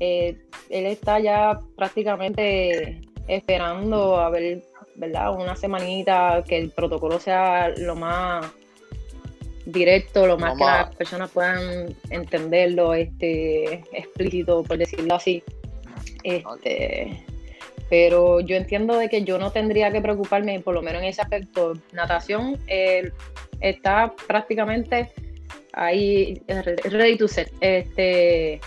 [0.00, 0.36] eh,
[0.70, 4.62] él está ya prácticamente esperando a ver,
[4.96, 5.34] ¿verdad?
[5.34, 8.50] Una semanita que el protocolo sea lo más
[9.66, 15.42] directo, lo más que las personas puedan entenderlo, este, explícito, por decirlo así.
[16.22, 17.24] Este,
[17.88, 21.22] pero yo entiendo de que yo no tendría que preocuparme, por lo menos en ese
[21.22, 21.74] aspecto.
[21.92, 22.58] Natación
[23.60, 25.10] está prácticamente
[25.72, 26.40] ahí
[26.84, 27.52] ready to set.
[27.60, 28.60] Este,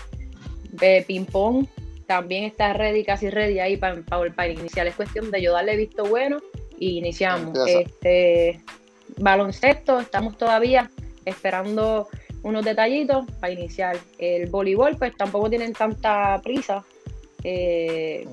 [1.06, 1.66] ping-pong
[2.06, 4.86] también está ready, casi ready ahí para, para, iniciar.
[4.86, 6.38] Es cuestión de yo darle visto bueno
[6.78, 7.58] y iniciamos.
[7.66, 8.60] Este
[9.16, 10.90] baloncesto, estamos todavía
[11.24, 12.08] esperando
[12.42, 13.96] unos detallitos para iniciar.
[14.18, 16.84] El voleibol, pues tampoco tienen tanta prisa
[17.44, 18.26] eh,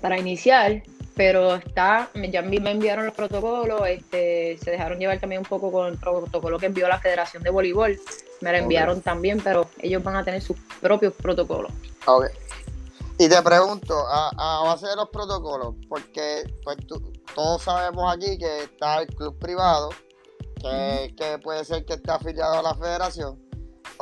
[0.00, 0.82] para iniciar,
[1.14, 5.92] pero está, ya me enviaron los protocolos, este, se dejaron llevar también un poco con
[5.92, 7.98] el protocolo que envió la Federación de Voleibol
[8.42, 11.72] me la enviaron también, pero ellos van a tener sus propios protocolos.
[12.06, 12.26] Ok.
[13.18, 16.76] Y te pregunto, a, base de los protocolos, porque pues,
[17.34, 19.90] todos sabemos aquí que está el club privado,
[20.60, 23.40] que, puede ser que esté afiliado a la federación,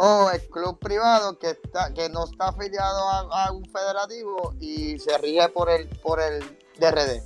[0.03, 5.19] o el club privado que está que no está afiliado a, un federativo y se
[5.19, 6.41] rige por el por el
[6.79, 7.23] DRD.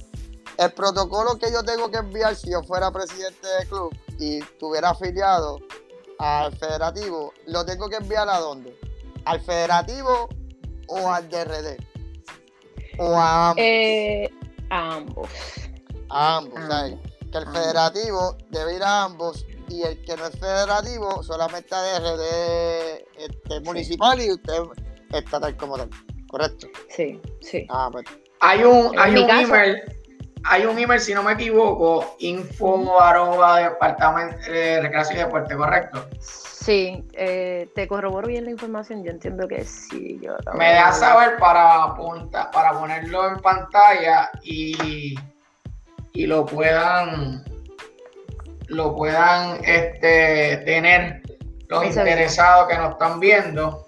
[0.58, 4.90] El protocolo que yo tengo que enviar si yo fuera presidente del club y estuviera
[4.90, 5.60] afiliado
[6.18, 8.76] al federativo, ¿lo tengo que enviar a dónde?
[9.24, 10.28] ¿Al federativo
[10.88, 11.76] o al DRD?
[12.98, 13.64] ¿O a ambos?
[13.64, 14.30] Eh,
[14.70, 15.30] a ambos.
[16.10, 16.60] A ambos,
[17.30, 23.04] Que el federativo debe ir a ambos y el que no es federativo solamente DRD
[23.18, 24.54] este, municipal y usted
[25.12, 25.90] está tal como tal.
[26.28, 26.66] ¿Correcto?
[26.88, 27.66] Sí, sí.
[27.70, 28.04] Ah, pues.
[28.40, 29.82] Hay un, hay un email
[30.44, 36.06] hay un email, si no me equivoco, info arroba departamento de recreación y deporte, ¿correcto?
[36.20, 40.18] Sí, eh, te corroboro bien la información, yo entiendo que sí.
[40.22, 41.94] Yo me deja saber para,
[42.52, 45.14] para ponerlo en pantalla y,
[46.12, 47.42] y lo puedan
[48.68, 51.22] lo puedan este, tener
[51.68, 53.84] los interesados que nos están viendo.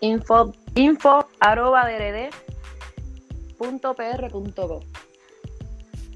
[0.00, 1.88] Info, info arroba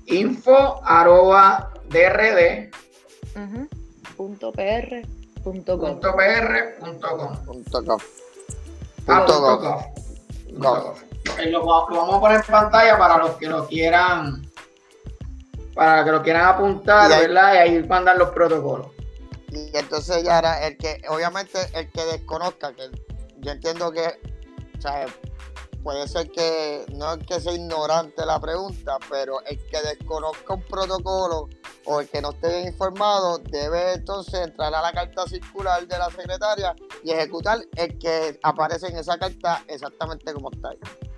[0.07, 2.71] info arroba drd
[4.17, 5.07] punto pr
[5.43, 6.01] punto com.
[10.53, 14.50] Lo, vamos a poner en pantalla para los que lo quieran
[15.81, 17.55] para que lo quieran apuntar, ¿verdad?
[17.55, 18.89] Y ahí mandan los protocolos.
[19.49, 22.91] Y entonces ya era el que, obviamente, el que desconozca, que
[23.39, 24.21] yo entiendo que,
[24.77, 25.07] o sea,
[25.83, 30.63] puede ser que no es que sea ignorante la pregunta, pero el que desconozca un
[30.65, 31.49] protocolo
[31.87, 35.97] o el que no esté bien informado debe entonces entrar a la carta circular de
[35.97, 41.10] la secretaria y ejecutar el que aparece en esa carta exactamente como está ahí.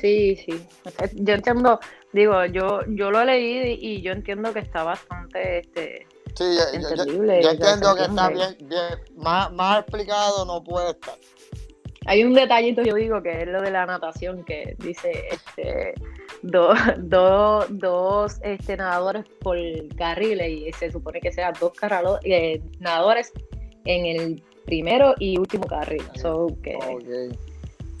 [0.00, 0.66] Sí, sí.
[1.14, 1.80] Yo entiendo,
[2.12, 7.04] digo, yo yo lo he leído y, yo entiendo que está bastante este, sí, yo,
[7.06, 11.14] yo entiendo que está bien, bien más, más explicado no puede estar.
[12.06, 15.94] Hay un detallito, yo digo, que es lo de la natación, que dice este,
[16.42, 19.56] dos, dos, este, nadadores por
[19.96, 21.72] carril y se supone que sean dos
[22.24, 23.32] eh, nadadores
[23.86, 26.02] en el primero y último carril.
[26.62, 26.78] que,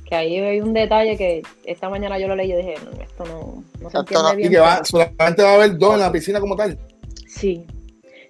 [0.04, 3.24] que ahí hay un detalle que esta mañana yo lo leí y dije, no, esto
[3.24, 4.48] no, no se entiende bien.
[4.48, 6.78] Y que va, solamente va a haber dos en la piscina como tal.
[7.26, 7.66] Sí.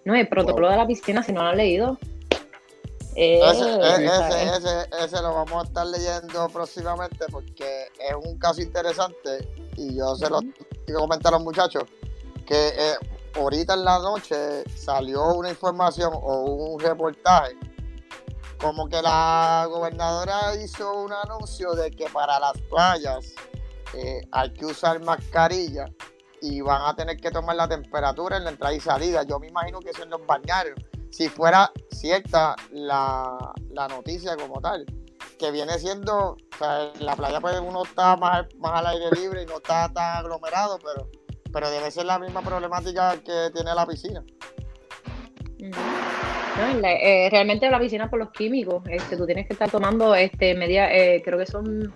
[0.05, 1.99] No, el protocolo de la piscina, si no lo han leído,
[3.17, 9.97] eh, ese, ese, lo vamos a estar leyendo próximamente porque es un caso interesante y
[9.97, 10.41] yo se lo
[10.85, 11.85] quiero comentar a los muchachos
[12.45, 12.95] que eh,
[13.37, 17.57] ahorita en la noche salió una información o un reportaje
[18.65, 23.35] como que la gobernadora hizo un anuncio de que para las playas
[23.93, 25.85] eh, hay que usar mascarilla
[26.41, 29.23] y van a tener que tomar la temperatura en la entrada y salida.
[29.25, 30.79] Yo me imagino que eso en los bañarios
[31.11, 33.53] si fuera cierta la,
[33.91, 34.87] noticia como tal,
[35.39, 39.43] que viene siendo, o sea, la playa pues uno está más, más al aire libre
[39.43, 41.11] y no está tan aglomerado, pero,
[41.53, 44.25] pero debe ser la misma problemática que tiene la piscina.
[45.67, 50.95] Eh, realmente la piscina por los químicos, este, tú tienes que estar tomando este media,
[50.95, 51.93] eh, creo que son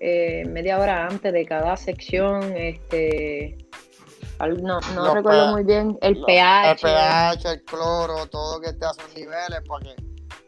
[0.00, 3.56] eh, media hora antes de cada sección, este
[4.40, 6.70] no, no recuerdo muy bien, el pH.
[6.72, 9.94] El pH, el cloro, todo que esté a sus niveles para que,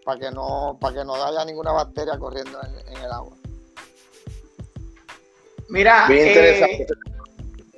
[0.05, 2.59] para que, no, para que no haya ninguna bacteria corriendo
[2.89, 3.37] en, el agua.
[5.69, 6.87] Mira, eh,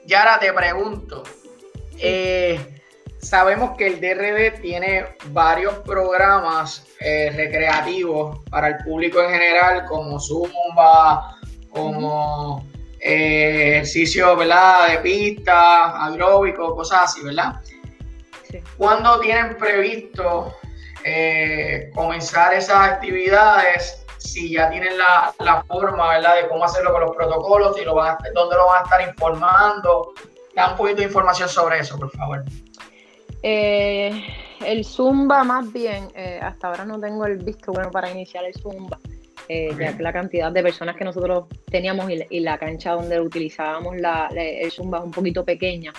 [0.07, 1.23] Yara, te pregunto.
[1.99, 2.76] Eh,
[3.27, 10.21] sabemos que el DRD tiene varios programas eh, recreativos para el público en general, como
[10.21, 11.37] Zumba,
[11.71, 12.65] como
[13.01, 14.89] eh, ejercicio, ¿verdad?
[14.91, 17.61] De pista, aeróbico, cosas así, ¿verdad?
[18.79, 20.55] ¿Cuándo tienen previsto
[21.05, 24.05] eh, comenzar esas actividades?
[24.19, 26.37] Si ya tienen la, forma, ¿verdad?
[26.43, 30.13] De cómo hacerlo con los protocolos, y lo van dónde lo van a estar informando.
[30.55, 32.45] Da un poquito de información sobre eso, por favor.
[33.49, 34.11] Eh,
[34.67, 36.09] el Zumba, más bien,
[36.41, 38.99] hasta ahora no tengo el visto bueno para iniciar el Zumba.
[39.49, 43.97] Eh, ya que la cantidad de personas que nosotros teníamos y, la cancha donde utilizábamos
[43.97, 45.93] la, el Zumba es un poquito pequeña,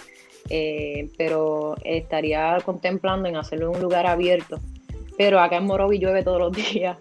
[0.50, 4.60] eh, pero estaría contemplando en hacerlo en un lugar abierto.
[5.18, 6.98] Pero acá en Morovi llueve todos los días,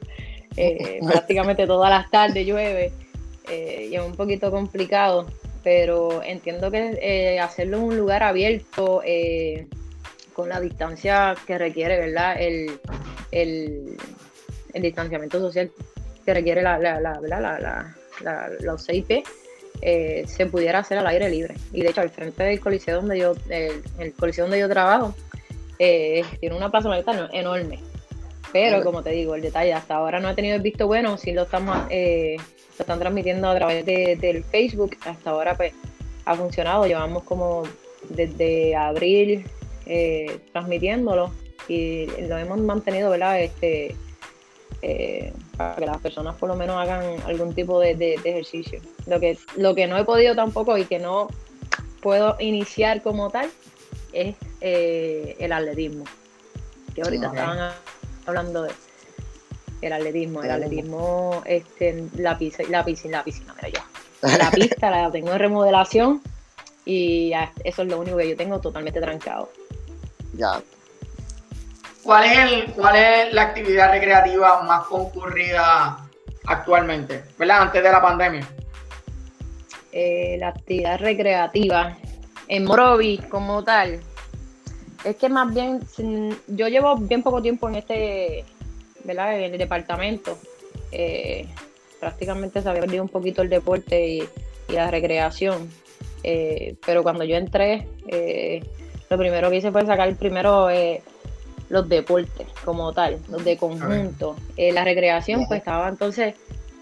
[0.57, 2.93] eh, prácticamente todas las tardes llueve
[3.49, 5.27] y es un poquito complicado,
[5.63, 9.03] pero entiendo que hacerlo en un lugar abierto
[10.37, 12.37] con la distancia que requiere, ¿verdad?
[12.39, 12.79] el,
[14.77, 15.71] el distanciamiento social
[16.27, 19.25] que requiere la, la, la, la los CIP,
[19.81, 21.55] eh, se pudiera hacer al aire libre.
[21.73, 25.15] Y de hecho, al frente del coliseo donde yo, el, coliseo donde yo trabajo,
[25.79, 27.81] eh, tiene una plaza militar enorme.
[28.53, 31.33] Pero como te digo, el detalle hasta ahora no he tenido el visto bueno, si
[31.33, 32.37] lo estamos eh,
[32.79, 35.73] están transmitiendo a través de, del Facebook, hasta ahora pues
[36.27, 37.65] ha funcionado, llevamos como
[38.11, 39.47] desde abril
[40.53, 41.33] transmitiéndolo
[41.69, 43.41] y lo hemos mantenido, ¿verdad?
[43.41, 43.95] Este,
[44.83, 48.81] eh, para que las personas por lo menos hagan algún tipo de, ejercicio.
[49.07, 51.29] Lo que, lo que no he podido tampoco y que no
[52.03, 53.51] puedo iniciar como tal
[54.13, 56.05] es eh, el atletismo.
[56.95, 57.73] Que ahorita estaban
[58.27, 58.73] hablando de
[59.83, 60.43] el atletismo.
[60.43, 63.85] El atletismo, este, la, piscina, la piscina, la piscina,
[64.39, 66.23] La pista la tengo en remodelación
[66.85, 67.33] y
[67.65, 69.51] eso es lo único que yo tengo totalmente trancado.
[70.37, 70.61] Ya,
[72.07, 76.07] ¿Cuál es, el, ¿Cuál es la actividad recreativa más concurrida
[76.45, 77.25] actualmente?
[77.37, 77.63] ¿Verdad?
[77.63, 78.49] Antes de la pandemia.
[79.91, 81.97] Eh, la actividad recreativa
[82.47, 83.99] en Morovi como tal.
[85.03, 85.81] Es que más bien,
[86.47, 88.45] yo llevo bien poco tiempo en este,
[89.03, 89.41] ¿verdad?
[89.41, 90.39] En el departamento.
[90.93, 91.49] Eh,
[91.99, 94.29] prácticamente se había perdido un poquito el deporte y,
[94.69, 95.69] la recreación.
[96.23, 97.89] Eh, pero cuando yo entré,
[99.09, 100.69] lo primero que hice fue sacar primero
[101.69, 104.37] los deportes como tal, los de conjunto.
[104.57, 106.35] Eh, la recreación, pues estaba entonces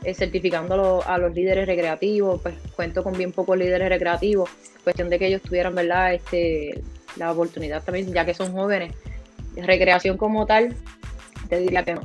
[0.03, 4.51] eh, certificando a los líderes recreativos, pues cuento con bien pocos líderes recreativos,
[4.83, 6.15] cuestión de que ellos tuvieran, ¿verdad?
[6.15, 6.83] Este,
[7.17, 8.95] la oportunidad también, ya que son jóvenes,
[9.57, 10.77] recreación como tal,
[11.49, 12.03] te diría que no.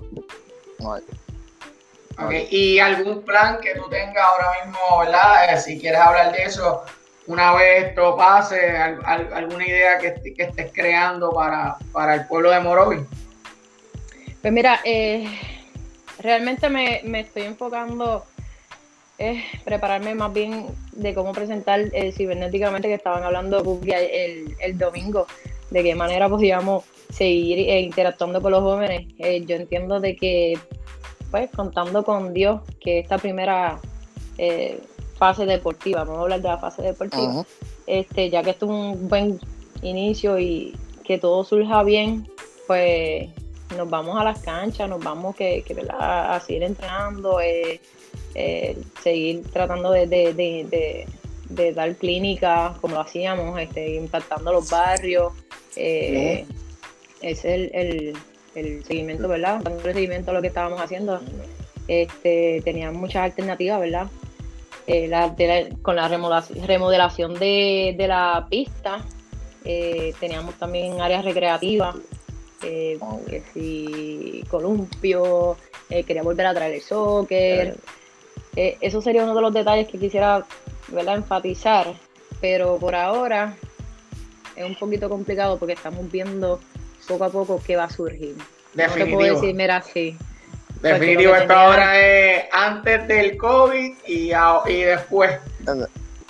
[2.49, 5.53] ¿Y algún plan que tú tengas ahora mismo, verdad?
[5.53, 6.83] Eh, si quieres hablar de eso,
[7.29, 13.05] una vez esto pase, alguna idea que, estés creando para, para, el pueblo de Morovi.
[14.41, 15.29] Pues mira, eh,
[16.19, 18.25] realmente me, estoy enfocando
[19.19, 25.27] es prepararme más bien de cómo presentar eh, cibernéticamente que estaban hablando el, el domingo,
[25.69, 29.05] de qué manera podíamos seguir eh, interactuando con los jóvenes.
[29.19, 30.57] Eh, yo entiendo de que,
[31.29, 33.79] pues, contando con Dios, que esta primera
[35.19, 37.45] fase deportiva, vamos a hablar de la fase deportiva,
[37.85, 39.39] este, ya que esto es un buen
[39.81, 42.27] inicio y que todo surja bien,
[42.65, 43.29] pues
[43.75, 47.81] nos vamos a las canchas, nos vamos que, que a seguir entrenando, eh,
[48.33, 51.05] eh, seguir tratando de,
[51.75, 55.33] dar clínicas como lo hacíamos, este, impactando los barrios.
[55.75, 56.45] Eh,
[57.21, 58.15] ese es
[58.55, 59.59] el, seguimiento, ¿verdad?
[59.61, 61.19] Dando el seguimiento a lo que estábamos haciendo.
[61.87, 64.07] Este, teníamos muchas alternativas, ¿verdad?
[65.81, 69.05] Con la remodelación de, la pista,
[69.63, 71.95] teníamos también áreas recreativas
[72.63, 75.55] eh, que si columpio,
[75.89, 77.77] eh, quería volver a traer el soccer.
[78.55, 80.45] Eh, eso sería uno de los detalles que quisiera
[80.89, 81.15] ¿verdad?
[81.15, 81.93] enfatizar,
[82.41, 83.55] pero por ahora
[84.55, 86.59] es un poquito complicado porque estamos viendo
[87.07, 88.35] poco a poco qué va a surgir.
[88.73, 89.21] Definitivo.
[89.21, 90.17] No decir, mira, sí.
[90.81, 94.31] Definitivo, esto ahora es antes del COVID y,
[94.67, 95.31] y después.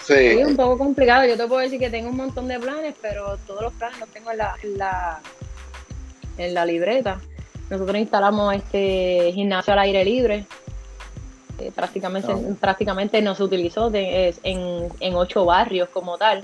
[0.03, 0.13] Sí.
[0.13, 1.25] Es un poco complicado.
[1.25, 4.09] Yo te puedo decir que tengo un montón de planes, pero todos los planes los
[4.09, 4.37] tengo en
[4.77, 5.21] la
[6.39, 7.19] en la libreta.
[7.69, 10.45] Nosotros instalamos este gimnasio al aire libre.
[11.59, 12.55] Eh, prácticamente, ah.
[12.59, 16.41] prácticamente no se utilizó en, ocho barrios como tal.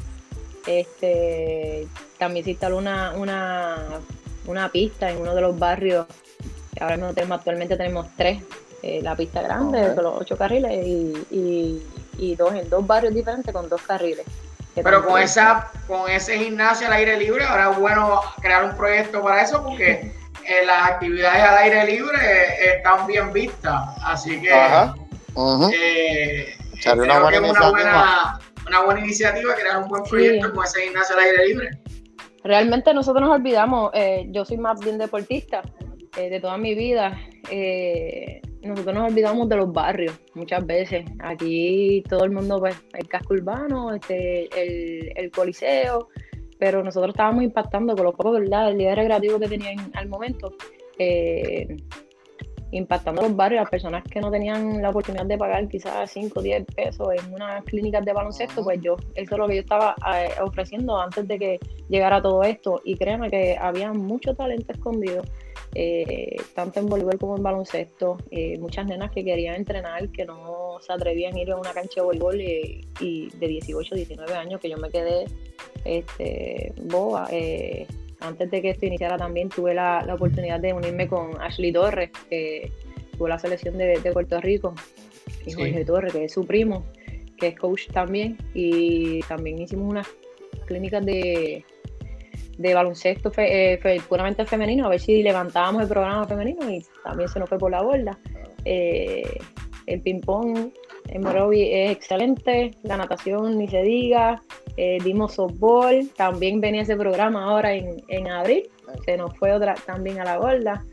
[0.68, 1.88] Este,
[2.18, 3.14] también se instaló una,
[4.46, 6.06] una, pista en uno de los barrios.
[6.80, 8.42] Ahora mismo tenemos, actualmente tenemos tres.
[8.84, 11.82] Eh, la pista grande con los ocho carriles y,
[12.20, 14.26] y, dos en dos barrios diferentes con dos carriles.
[14.76, 19.24] Pero con esa, con ese gimnasio al aire libre, ahora es bueno crear un proyecto
[19.24, 20.14] para eso porque
[20.46, 23.82] eh, las actividades al aire libre eh, están bien vistas.
[24.04, 26.54] Así que eh,
[26.94, 30.82] una, buena que es una, buena, una buena iniciativa crear un buen proyecto con ese
[30.82, 31.72] gimnasio al aire libre.
[32.44, 33.92] Realmente nosotros nos olvidamos,
[34.28, 35.64] yo soy más bien deportista
[36.16, 37.18] de toda mi vida
[38.66, 41.06] nosotros nos olvidamos de los barrios muchas veces.
[41.20, 46.10] Aquí todo el mundo, pues, el casco urbano, este, el, el coliseo,
[46.58, 48.72] pero nosotros estábamos impactando con los pocos, ¿verdad?
[48.72, 50.54] El día recreativo que tenían al momento,
[50.98, 51.78] eh,
[52.78, 56.44] impactando los barrios, las personas que no tenían la oportunidad de pagar quizás 5 o
[56.44, 59.96] 10 pesos en unas clínicas de baloncesto, pues yo, eso es lo que yo estaba
[60.16, 61.60] eh, ofreciendo antes de que
[61.90, 62.82] llegara todo esto.
[62.84, 65.24] Y créanme que había mucho talento escondido
[65.78, 68.18] eh, tanto en voleibol como en baloncesto.
[68.32, 72.02] Eh, muchas nenas que querían entrenar, que no se atrevían a ir a una cancha
[72.02, 75.26] de voleibol eh, y de 18, 19 años, que yo me quedé
[75.84, 77.28] este, boba.
[78.28, 82.72] Antes de que esto iniciara también tuve la, oportunidad de unirme con Ashley Torres, que
[83.18, 84.76] tuvo la selección de, Puerto Rico,
[85.46, 86.86] y Jorge Torres, que es su primo,
[87.38, 90.08] que es coach también, y también hicimos unas
[90.66, 91.64] clínicas de
[92.58, 97.40] de baloncesto eh, puramente femenino, a ver si levantábamos el programa femenino y también se
[97.40, 98.18] nos fue por la borda.
[98.64, 99.40] Eh,
[99.86, 100.72] el ping-pong
[101.08, 104.42] en Morovi es excelente, la natación ni se diga,
[104.78, 108.70] eh, dimos softball, también venía ese programa ahora en, abril,
[109.06, 110.84] se nos fue otra también a la borda.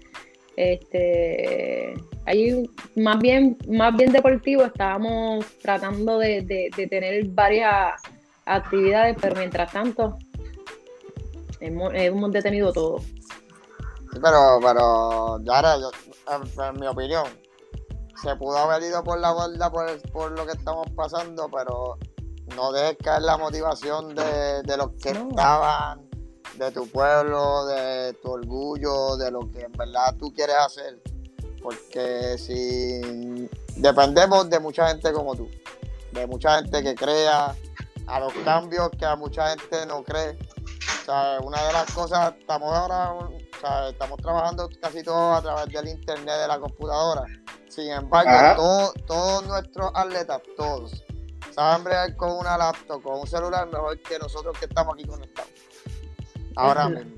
[0.55, 1.95] Este,
[2.27, 6.43] ahí más bien, más bien deportivo, estábamos tratando de,
[6.77, 8.01] de tener varias
[8.45, 10.19] actividades, pero mientras tanto
[11.63, 13.01] hemos, detenido todo.
[14.21, 17.25] pero, pero, Yara, en, mi opinión,
[18.23, 21.99] se pudo haber ido por la borda por, lo que estamos pasando, pero
[22.55, 26.09] no dejes caer la motivación de, los que estaban,
[26.57, 31.03] de tu pueblo, de tu orgullo, de lo que en verdad tú quieres hacer.
[31.63, 35.49] Porque si dependemos de mucha gente como tú,
[36.13, 37.55] de mucha gente que crea
[38.07, 40.37] a los cambios que a mucha gente no cree
[41.43, 43.15] una de las cosas, estamos ahora,
[43.89, 47.25] estamos trabajando casi todo a través del internet, de la computadora.
[47.69, 51.05] Sin embargo, todos nuestros atletas, todos,
[51.51, 55.51] saben bregar con una laptop, con un celular mejor que nosotros que estamos aquí conectados.
[56.57, 57.13] Ahora mismo.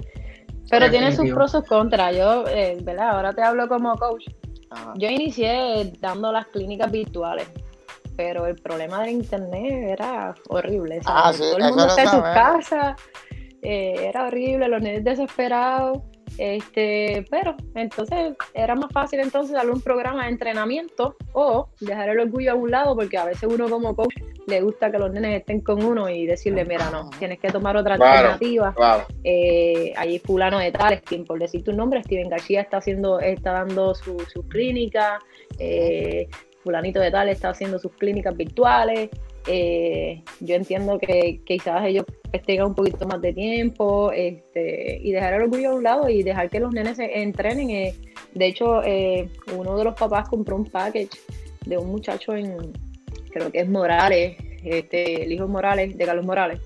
[0.71, 2.17] Pero tiene sus pros y sus contras.
[2.17, 3.11] Yo, eh, ¿verdad?
[3.11, 4.27] Ahora te hablo como coach.
[4.97, 7.49] Yo inicié dando las clínicas virtuales,
[8.17, 11.01] pero el problema del internet era horrible.
[11.05, 12.97] Ah, todo el mundo está en sus casas
[13.65, 15.99] eh, era horrible, los niños desesperados.
[16.37, 22.19] Este, pero entonces era más fácil entonces darle un programa de entrenamiento o dejar el
[22.19, 24.15] orgullo a un lado, porque a veces uno como coach
[24.47, 27.77] le gusta que los nenes estén con uno y decirle, mira, no, tienes que tomar
[27.77, 28.75] otra alternativa.
[29.23, 33.53] Eh, ahí fulano de tal, quien por decir tu nombre, Steven García está haciendo, está
[33.53, 35.21] dando su, su clínica,
[35.59, 36.29] eh,
[36.65, 39.11] fulanito de tal está haciendo sus clínicas virtuales.
[39.47, 42.05] Eh, yo entiendo que, quizás ellos
[42.47, 46.23] tengan un poquito más de tiempo este, y dejar el orgullo a un lado y
[46.23, 47.71] dejar que los nenes se entrenen.
[47.71, 47.95] Eh,
[48.33, 51.11] de hecho, eh, uno de los papás compró un package
[51.67, 52.73] de un muchacho en,
[53.31, 56.61] creo que es Morales, este, el hijo Morales, de Carlos Morales.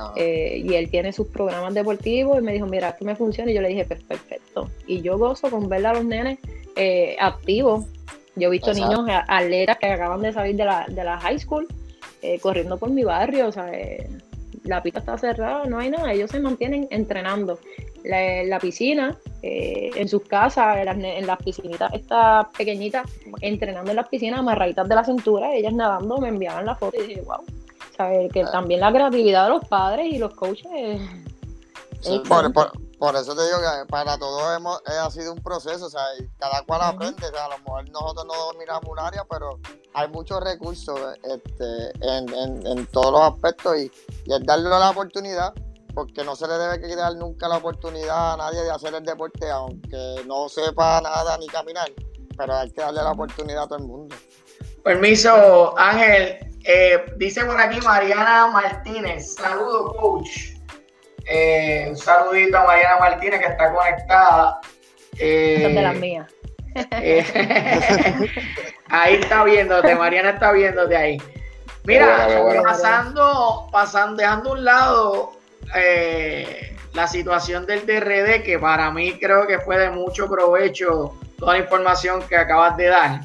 [0.00, 0.14] Ah.
[0.16, 3.50] y él tiene sus programas deportivos y me dijo, mira, esto me funciona.
[3.50, 4.70] Y yo le dije, pues, perfecto.
[4.86, 6.38] Y yo gozo con ver a los nenes
[7.18, 7.86] activos.
[8.36, 11.66] Yo he visto niños atletas que acaban de salir de la, de la high school
[12.22, 14.08] eh, corriendo por mi barrio, o sea, eh,
[14.64, 17.58] la pista está cerrada, no hay nada, ellos se mantienen entrenando.
[18.04, 23.10] La, la piscina, eh, en sus casas, en las, piscinitas, estas pequeñitas,
[23.40, 27.06] entrenando en las piscinas, amarraditas de la cintura, ellas nadando, me enviaban la foto y
[27.06, 27.44] dije, wow,
[27.96, 28.32] ¿sabes?
[28.32, 28.50] que ah.
[28.50, 31.00] también la creatividad de los padres y los coaches.
[32.28, 32.52] Por
[33.00, 36.02] eso te digo que para todos hemos, ha sido un proceso, o sea,
[36.38, 39.60] cada cual aprende, o sea, a lo mejor nosotros no dominamos un área, pero
[39.94, 43.92] hay muchos recursos este, en, todos los aspectos y,
[44.26, 45.54] es darle la oportunidad,
[45.94, 49.48] porque no se le debe quitar nunca la oportunidad a nadie de hacer el deporte,
[49.48, 51.90] aunque no sepa nada ni caminar,
[52.36, 54.16] pero hay que darle la oportunidad a todo el mundo.
[54.82, 56.38] Permiso, Ángel.
[56.64, 59.34] Eh, dice por aquí Mariana Martínez.
[59.34, 60.57] Saludos, coach.
[61.30, 64.60] Eh, un saludito a Mariana Martínez que está conectada.
[65.18, 66.26] Eh, Son de las mías.
[66.92, 67.24] Eh,
[68.88, 71.22] ahí está viéndote, Mariana está viéndote ahí.
[71.84, 72.28] Mira,
[72.64, 75.32] pasando, pasando, dejando a un lado
[76.94, 81.58] la situación del DRD, que para mí creo que fue de mucho provecho toda la
[81.60, 83.20] información que acabas de dar.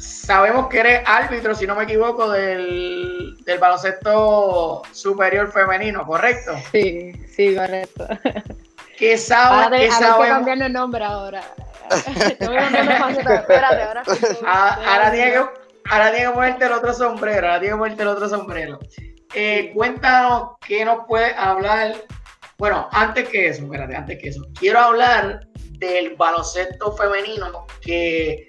[0.00, 6.52] Sabemos que eres árbitro, si no me equivoco, del del baloncesto superior femenino, ¿correcto?
[6.72, 8.06] Sí, sí, correcto.
[8.96, 9.88] ¿Qué sabe?
[9.88, 11.42] Ahora, que cambiar el nombre ahora.
[11.90, 14.02] Espérate, ahora.
[14.46, 15.38] Ah, ahora, tiene que,
[15.90, 18.78] ahora tiene que ponerte el otro sombrero, ahora tiene que ponerte el otro sombrero.
[19.34, 21.94] Eh, cuéntanos qué nos puede hablar.
[22.58, 25.46] Bueno, antes que eso, espérate, antes que eso, quiero hablar
[25.78, 28.48] del baloncesto femenino que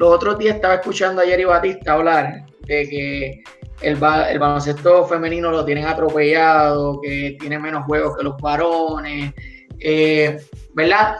[0.00, 3.42] los otros días estaba escuchando a Jerry Batista hablar de que
[3.82, 9.34] el, baloncesto femenino lo tienen atropellado, que tiene menos juegos que los varones,
[9.78, 10.40] eh,
[10.72, 11.16] ¿verdad?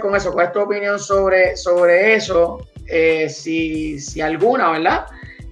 [0.00, 2.66] Con eso, ¿cuál es tu opinión sobre, sobre eso?
[2.86, 5.04] Eh, si, si, alguna, ¿verdad?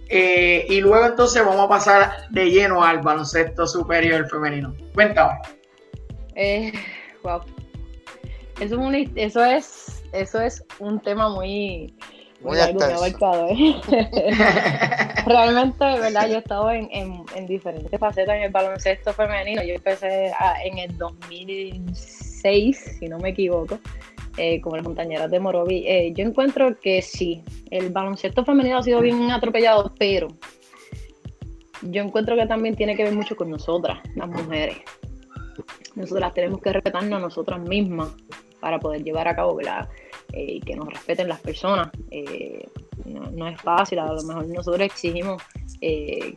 [0.08, 4.74] Eh, y luego entonces vamos a pasar de lleno al baloncesto superior femenino.
[4.94, 5.34] Cuéntame.
[7.22, 7.42] wow.
[8.60, 11.94] Eso es, un, eso, es, eso es un tema muy,
[12.42, 13.74] muy abarcado, ¿eh?
[15.26, 16.28] Realmente, ¿verdad?
[16.28, 19.62] Yo he estado en, en, diferentes facetas en el baloncesto femenino.
[19.62, 20.32] Yo empecé
[20.64, 23.78] en el 2006, si no me equivoco,
[24.36, 25.84] eh, como las montañeras de Morovi.
[25.86, 30.28] Eh, yo encuentro que sí, el baloncesto femenino ha sido bien atropellado, pero
[31.82, 34.78] yo encuentro que también tiene que ver mucho con nosotras, las mujeres.
[35.94, 38.10] Nosotras tenemos que respetarnos a nosotras mismas
[38.60, 39.88] para poder llevar a cabo, ¿verdad?
[40.32, 41.88] y que nos respeten las personas.
[42.10, 42.66] Eh,
[43.04, 45.42] no, es fácil, a lo mejor nosotros exigimos
[45.80, 46.36] eh,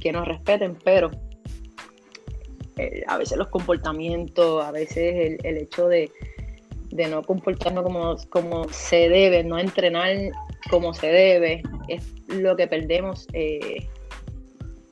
[0.00, 1.10] que nos respeten, pero
[2.76, 6.10] eh, a veces los comportamientos, a veces el, hecho de,
[6.92, 10.16] no comportarnos como, como se debe, no entrenar
[10.70, 13.86] como se debe, es lo que perdemos en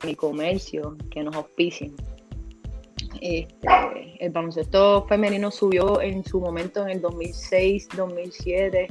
[0.03, 1.95] el comercio, que nos auspicien.
[3.21, 8.89] Este, el baloncesto femenino subió en su momento en el 2006, 2007.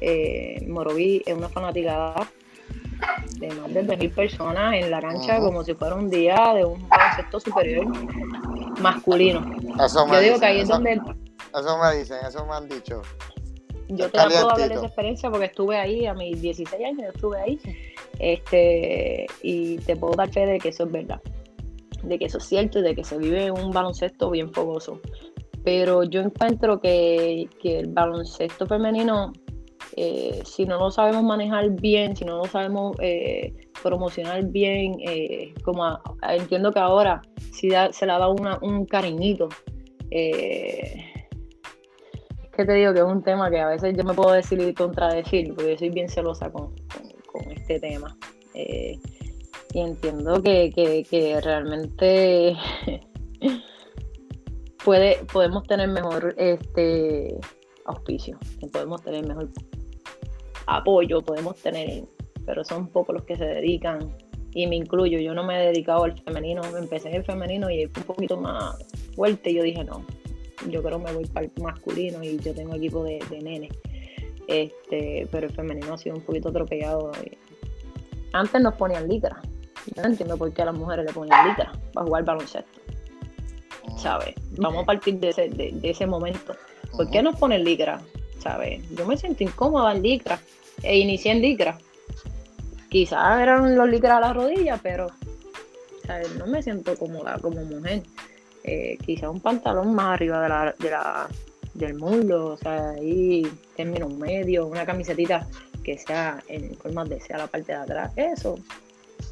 [0.00, 2.28] Eh, Moroví es una fanaticada
[3.38, 6.88] de más de 20.000 personas en la cancha como si fuera un día de un
[6.88, 7.86] baloncesto superior
[8.80, 9.44] masculino.
[10.10, 11.00] Yo digo que ahí es donde...
[11.56, 13.02] Eso me dicen, eso me han dicho.
[13.88, 17.40] Yo te puedo hablar de esa experiencia porque estuve ahí a mis 16 años, estuve
[17.40, 17.60] ahí.
[18.18, 21.20] Este, y te puedo dar fe de que eso es verdad
[22.04, 25.00] de que eso es cierto y de que se vive un baloncesto bien fogoso.
[25.64, 29.32] Pero yo encuentro que, el baloncesto femenino,
[29.96, 35.54] eh, si no lo sabemos manejar bien, si no lo sabemos eh, promocionar bien, eh,
[35.64, 39.48] como entiendo que ahora sí se le ha dado un cariñito.
[40.10, 41.02] es
[42.54, 44.74] que te digo que es un tema que a veces yo me puedo decir y
[44.74, 46.74] contradecir, porque soy bien celosa con,
[47.32, 48.16] con este tema
[49.74, 52.56] y entiendo que, realmente
[54.84, 57.36] puede, podemos tener mejor este
[57.84, 58.38] auspicio,
[58.72, 59.48] podemos tener mejor
[60.66, 62.04] apoyo, podemos tener,
[62.46, 64.16] pero son pocos los que se dedican
[64.52, 67.86] y me incluyo, yo no me he dedicado al femenino, empecé en el femenino y
[67.88, 68.76] fue un poquito más
[69.16, 70.06] fuerte y yo dije no,
[70.70, 73.68] yo creo que me voy para el masculino y yo tengo equipo de, de nene.
[74.46, 77.10] Este, pero el femenino ha sido un poquito atropellado.
[78.32, 79.40] Antes nos ponían licra.
[79.96, 82.80] No entiendo por qué a las mujeres le ponían licra para jugar baloncesto.
[83.98, 84.34] ¿Sabes?
[84.56, 86.54] Vamos a partir de ese, de, ese momento.
[86.96, 88.00] ¿Por qué nos ponen licra?
[88.38, 88.82] ¿Sabes?
[88.90, 90.38] Yo me siento incómoda en licra.
[90.82, 91.78] E inicié en licra.
[92.88, 95.08] Quizás eran los licras a la rodilla, pero
[96.06, 96.34] ¿sabes?
[96.36, 98.02] no me siento cómoda como mujer.
[98.62, 101.28] Eh, quizás un pantalón más arriba de la, de la,
[101.74, 105.46] del mundo, o sea, ahí término medio, una camisetita
[105.82, 108.12] que sea en forma de sea la parte de atrás.
[108.16, 108.58] Eso,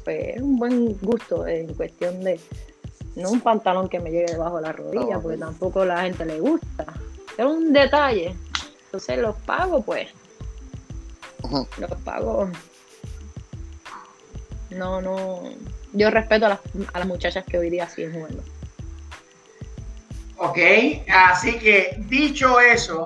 [0.03, 2.39] pues es un buen gusto en cuestión de
[3.15, 6.25] no un pantalón que me llegue debajo de la rodilla, porque tampoco a la gente
[6.25, 6.85] le gusta.
[7.37, 8.35] Es un detalle.
[8.85, 10.09] Entonces los pago, pues.
[11.77, 12.49] Los pago.
[14.71, 15.43] No, no.
[15.93, 16.59] Yo respeto a las,
[16.93, 18.43] a las muchachas que hoy día siguen jugando.
[20.37, 20.57] Ok,
[21.09, 23.05] así que dicho eso,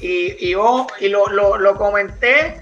[0.00, 2.56] y, yo y lo, lo, comenté,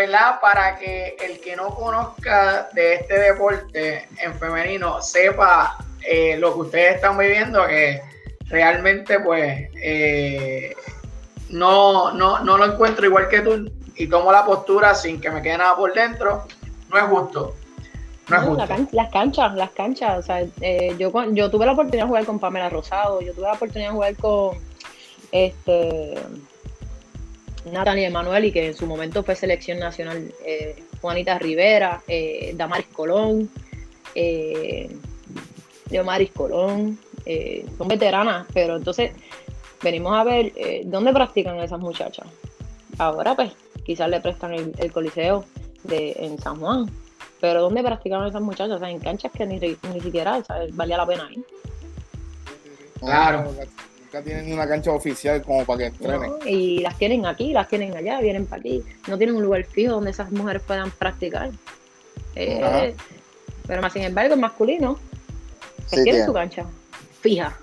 [0.00, 0.40] ¿verdad?
[0.40, 6.60] Para que el que no conozca de este deporte en femenino sepa eh, lo que
[6.60, 8.00] ustedes están viviendo, que
[8.46, 10.74] realmente pues eh,
[11.50, 15.42] no, no, no lo encuentro igual que tú y tomo la postura sin que me
[15.42, 16.46] quede nada por dentro,
[16.88, 17.54] no es justo
[18.92, 20.18] las canchas, las canchas.
[20.18, 23.46] O sea, eh, yo, yo tuve la oportunidad de jugar con Pamela Rosado, yo tuve
[23.46, 24.58] la oportunidad de jugar con
[25.32, 26.14] este
[27.66, 32.86] Natalie Emanuel y que en su momento fue selección nacional eh, Juanita Rivera, eh, Damaris
[32.92, 33.50] Colón,
[34.14, 34.90] eh,
[35.90, 39.12] Damaris Colón, eh, son veteranas, pero entonces
[39.82, 40.52] venimos a ver
[40.84, 42.26] dónde practican esas muchachas.
[42.98, 43.52] Ahora pues
[43.84, 45.44] quizás le prestan el, el coliseo
[45.84, 46.90] de, en San Juan,
[47.40, 48.76] pero ¿dónde practicaban esas muchachas?
[48.76, 50.42] O sea, en canchas que ni, ni siquiera
[50.72, 51.44] valía la pena ir.
[52.98, 53.50] Claro.
[54.12, 56.32] Nunca tienen una cancha oficial como para que entrenen.
[56.44, 58.82] y las tienen aquí, las tienen allá, vienen para aquí.
[59.06, 61.50] No tienen un lugar fijo donde esas mujeres puedan practicar.
[62.34, 62.94] Eh,
[63.68, 64.98] pero más sin embargo, el masculino
[65.88, 66.66] pues tiene su cancha
[67.20, 67.56] fija.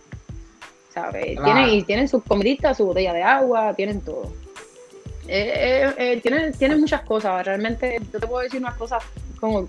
[0.94, 1.38] ¿sabes?
[1.44, 4.32] Tienen, y tienen sus comiditas, su botella de agua, tienen todo.
[5.28, 7.46] Eh, eh, tienen, tienen muchas cosas.
[7.46, 9.04] Realmente, yo te puedo decir unas cosas
[9.42, 9.68] como,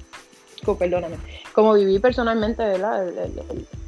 [0.65, 1.17] como perdóname,
[1.53, 3.05] como viví personalmente, ¿verdad?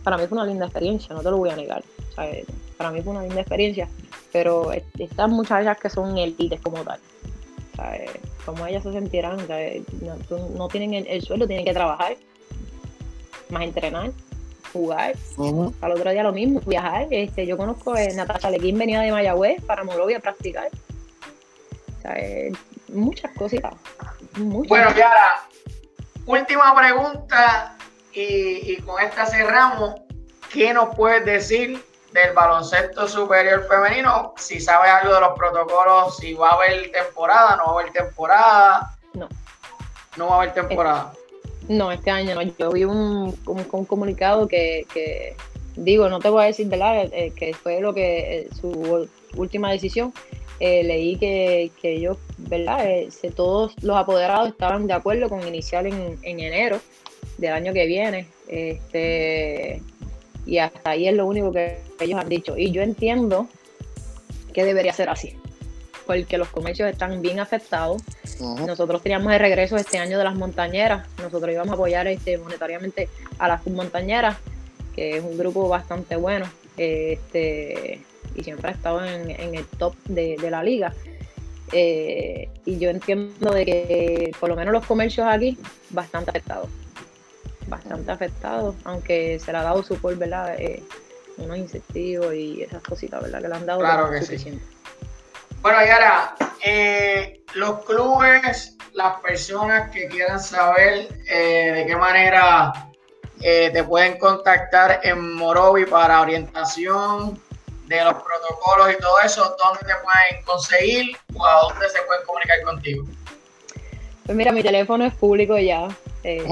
[0.02, 1.84] para mí fue una linda experiencia, no te lo voy a negar.
[2.80, 3.90] Para mí fue una linda experiencia,
[4.32, 6.98] pero estas muchachas que son élites como tal,
[8.46, 9.36] como ellas se sentirán,
[10.56, 12.16] no, tienen el, sueldo, tienen que trabajar,
[13.50, 14.12] más entrenar,
[14.72, 15.14] jugar.
[15.82, 17.06] Al otro día lo mismo, viajar.
[17.10, 20.70] Este, yo conozco a Natasha Lequín venía de Mayagüez para Morovia a practicar.
[22.88, 23.74] muchas cositas.
[24.38, 25.42] Bueno, Yara,
[26.24, 27.76] última pregunta
[28.14, 29.96] y, con esta cerramos.
[30.50, 34.34] ¿Qué nos puedes decir del baloncesto superior femenino?
[34.36, 37.92] Si sabes algo de los protocolos, si va a haber temporada, no va a haber
[37.92, 38.98] temporada.
[39.14, 39.28] No.
[40.16, 41.12] No va a haber temporada.
[41.68, 42.42] No, este año no.
[42.42, 43.32] Yo vi un,
[43.86, 45.36] comunicado que,
[45.76, 47.04] digo, no te voy a decir, ¿verdad?
[47.12, 50.12] Eh, que fue lo que eh, su última decisión,
[50.60, 52.86] eh, leí que, ellos, ¿verdad?
[52.86, 56.80] Eh, todos los apoderados estaban de acuerdo con iniciar en, enero
[57.38, 58.28] del año que viene.
[58.46, 59.80] Este,
[60.46, 62.56] y hasta ahí es lo único que ellos han dicho.
[62.56, 63.48] Y yo entiendo
[64.52, 65.36] que debería ser así,
[66.06, 68.02] porque los comercios están bien afectados.
[68.40, 71.06] Nosotros teníamos el regreso este año de las montañeras.
[71.18, 74.36] Nosotros íbamos a apoyar este, monetariamente a las montañeras,
[74.94, 76.46] que es un grupo bastante bueno.
[76.76, 78.00] Este,
[78.34, 80.94] y siempre ha estado en, el top de, la liga.
[81.72, 85.58] Eh, y yo entiendo de que por lo menos los comercios aquí,
[85.90, 86.68] bastante afectados.
[87.70, 90.54] Bastante afectados, aunque se le ha dado support, ¿verdad?
[90.58, 90.82] Eh,
[91.38, 93.40] unos incentivos y esas cositas, ¿verdad?
[93.40, 94.64] Que le han dado claro que suficiente.
[95.62, 102.90] Bueno, y ahora, eh, los clubes, las personas que quieran saber de qué manera
[103.40, 107.40] te pueden contactar en Morovi para orientación,
[107.90, 112.24] de los protocolos y todo eso, ¿dónde te pueden conseguir o a dónde se pueden
[112.24, 113.04] comunicar contigo?
[114.24, 115.88] Pues mira, mi teléfono es público ya.
[116.22, 116.44] Eh,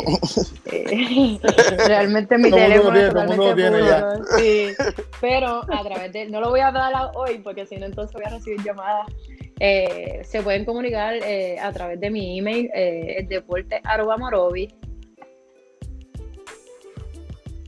[0.72, 1.38] eh,
[1.86, 4.24] realmente mi teléfono es totalmente público.
[4.38, 4.68] Sí,
[5.20, 8.24] pero a través de, no lo voy a dar hoy porque si no entonces voy
[8.24, 9.06] a recibir llamadas.
[9.60, 11.16] Eh, se pueden comunicar
[11.60, 13.80] a través de mi email, eh, deporte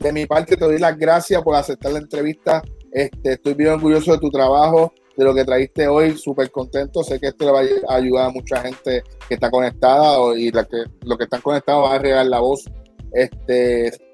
[0.00, 2.62] de mi parte te doy las gracias por aceptar la entrevista.
[2.92, 7.02] Este, estoy bien orgulloso de tu trabajo, de lo que trajiste hoy, súper contento.
[7.02, 10.64] Sé que esto le va a ayudar a mucha gente que está conectada y la
[10.64, 12.64] que, los que están conectados van a regar la voz.
[13.12, 14.09] Este,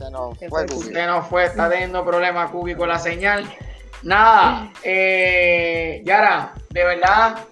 [0.00, 3.44] se nos fue, Se nos fue, está teniendo problemas Cubi con la señal.
[4.02, 7.44] Nada, eh, Yara, de verdad,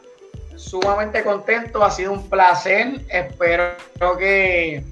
[0.56, 3.02] sumamente contento, ha sido un placer.
[3.08, 3.76] Espero
[4.18, 4.82] que,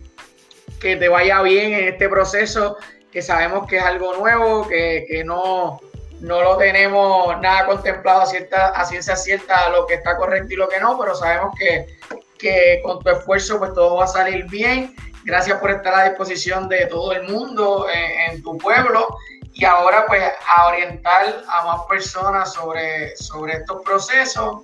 [0.80, 2.76] que te vaya bien en este proceso,
[3.10, 5.80] que sabemos que es algo nuevo, que, no,
[6.20, 10.56] no lo tenemos nada contemplado a, cierta, a ciencia cierta lo que está correcto y
[10.56, 11.86] lo que no, pero sabemos que,
[12.38, 14.94] que con tu esfuerzo pues todo va a salir bien.
[15.26, 19.18] Gracias por estar a disposición de todo el mundo en, tu pueblo
[19.52, 24.62] y ahora pues a orientar a más personas sobre, sobre estos procesos.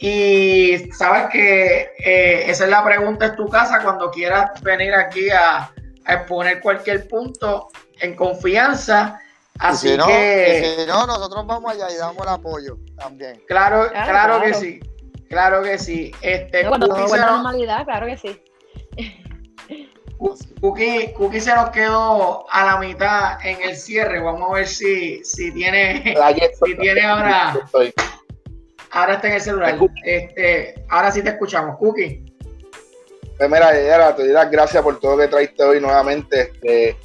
[0.00, 5.30] Y sabes que eh, esa es la pregunta en tu casa cuando quieras venir aquí
[5.30, 5.70] a,
[6.06, 7.68] exponer cualquier punto
[8.00, 9.20] en confianza.
[9.60, 13.40] Así que, si no, nosotros vamos allá y damos el apoyo también.
[13.46, 14.80] Claro, claro, que sí.
[15.28, 16.10] Claro que sí.
[16.20, 18.42] Este, cuando todo normalidad, claro que sí.
[20.60, 24.20] Cookie, se nos quedó a la mitad en el cierre.
[24.20, 26.14] Vamos a ver si, si tiene,
[26.64, 27.68] si tiene ahora.
[28.90, 29.78] Ahora está en el celular.
[30.04, 32.24] Este, ahora sí te escuchamos, Cookie.
[33.36, 33.72] Pues mira,
[34.14, 36.52] te doy las gracias por todo lo que traiste hoy nuevamente.
[36.52, 36.96] Este,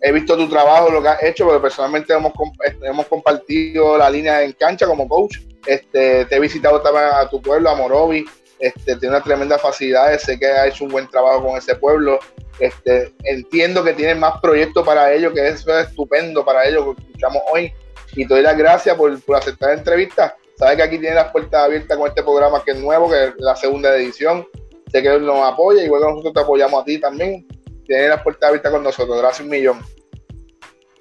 [0.00, 2.32] he visto tu trabajo, lo que has hecho, porque personalmente hemos,
[2.64, 5.38] este, hemos compartido la línea en cancha como coach.
[5.66, 8.24] Este, te he visitado también a tu pueblo, a Morovi.
[8.58, 12.18] Este, tiene una tremenda facilidad, sé que ha hecho un buen trabajo con ese pueblo.
[12.58, 16.94] Este, entiendo que tienen más proyectos para ellos, que eso es estupendo para ellos, lo
[16.94, 17.72] que escuchamos hoy.
[18.14, 20.36] Y te doy las gracias por, aceptar la entrevista.
[20.56, 23.34] Sabes que aquí tiene las puertas abiertas con este programa que es nuevo, que es
[23.38, 24.46] la segunda edición.
[24.92, 27.46] Sé que nos apoya, igual que nosotros te apoyamos a ti también.
[27.86, 29.18] Tiene las puertas abiertas con nosotros.
[29.18, 29.80] Gracias un millón.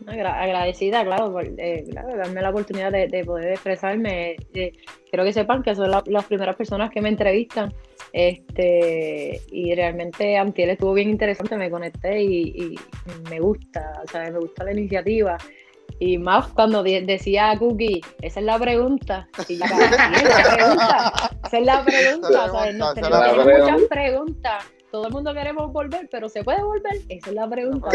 [0.08, 4.36] Agradecida, claro, por eh, darme la oportunidad de, poder expresarme.
[4.54, 4.74] Eh,
[5.14, 7.72] quiero que sepan que son las primeras personas que me entrevistan.
[8.12, 12.76] Este, y realmente Antiel estuvo bien interesante, me conecté y,
[13.30, 15.38] me gusta, o sea, me gusta la iniciativa.
[16.00, 19.28] Y más cuando decía Cookie, esa es la pregunta.
[19.48, 21.30] Y esa es la pregunta.
[21.46, 22.52] Esa es la pregunta.
[22.52, 26.94] O tenemos muchas preguntas todo el mundo queremos volver, pero ¿se puede volver?
[27.10, 27.90] Esa es la pregunta.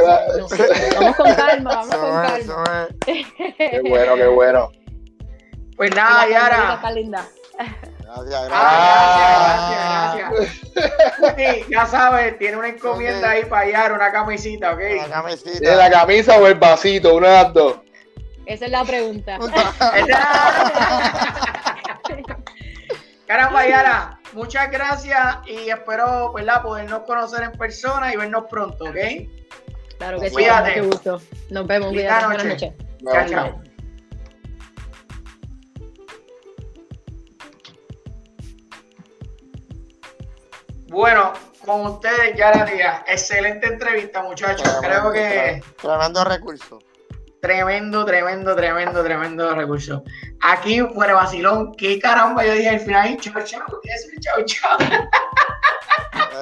[0.98, 2.88] vamos con calma, vamos con calma.
[3.06, 4.68] Qué bueno, qué bueno.
[5.78, 6.74] Pues nada, Yara.
[6.74, 7.26] Está linda.
[7.56, 10.30] Gracias, ah, gracias.
[10.30, 11.68] gracias, gracias.
[11.70, 14.80] ya sabes, tiene una encomienda ahí para Yara, una camisita, ¿ok?
[14.96, 15.76] La camisita.
[15.76, 17.14] la camisa o el vasito?
[17.16, 17.76] Una de las dos.
[18.46, 19.38] Esa es la pregunta.
[23.26, 26.62] Caramba, Yara muchas gracias y espero ¿verdad?
[26.62, 28.96] podernos conocer en persona y vernos pronto, ¿ok?
[29.98, 30.80] Claro que sí, Cuídate.
[30.80, 31.20] gusto.
[31.50, 32.26] Nos vemos, cuídate.
[32.26, 32.72] Buenas noches.
[33.04, 33.62] Chao, chao.
[40.88, 41.34] Bueno,
[41.64, 43.02] con ustedes, Yara Díaz.
[43.06, 44.78] Excelente entrevista, muchachos.
[44.80, 45.62] Creo que.
[45.80, 46.78] Tremendo recurso.
[47.40, 50.02] Tremendo, tremendo, tremendo, tremendo recurso.
[50.40, 53.64] Aquí, fuera vacilón, qué caramba, yo dije al final, chao, chao,
[54.20, 54.78] chao, chao.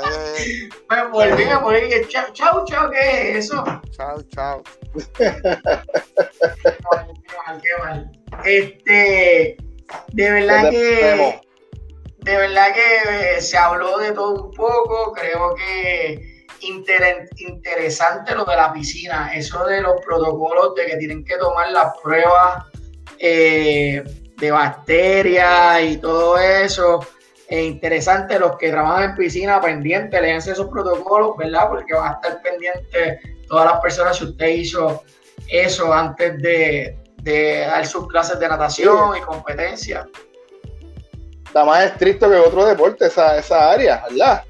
[0.07, 0.69] Eh.
[0.91, 3.65] Me volví, me volví, chao, chao, chao, ¿qué es eso?
[3.91, 4.63] Chao, chao.
[5.19, 5.43] qué
[6.93, 8.13] mal, qué mal.
[8.45, 9.57] Este,
[10.13, 11.41] de verdad que,
[12.27, 18.73] de verdad que se habló de todo un poco, creo que interesante lo de la
[18.73, 22.65] piscina, eso de los protocolos de que tienen que tomar las pruebas
[23.21, 24.03] eh,
[24.39, 27.07] de bacterias y todo eso.
[27.47, 31.69] Es interesante los que trabajan en piscina pendientes, léanse esos protocolos, ¿verdad?
[31.69, 35.05] Porque van a estar pendientes todas las personas si usted hizo
[35.49, 40.09] eso antes de, de dar sus clases de natación y competencia.
[41.57, 44.45] Está más estricto que otro deporte esa, esa área, ¿verdad?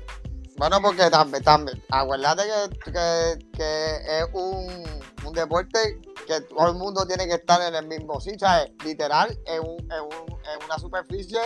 [0.56, 4.84] Bueno, porque también, también, acuérdate que, que, que es un,
[5.24, 8.72] un, deporte que todo el mundo tiene que estar en el mismo sitio, ¿sabes?
[8.84, 11.38] literal, en, un, en, un, en, una superficie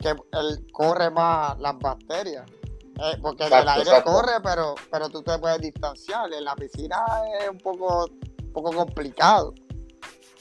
[0.00, 2.50] que el, corre más las bacterias.
[2.50, 4.12] Eh, porque exacto, en el aire exacto.
[4.12, 6.32] corre, pero, pero tú te puedes distanciar.
[6.32, 6.96] En la piscina
[7.40, 9.54] es un poco, un poco complicado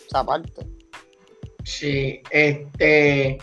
[0.08, 0.68] esa parte.
[1.64, 3.38] Sí, este,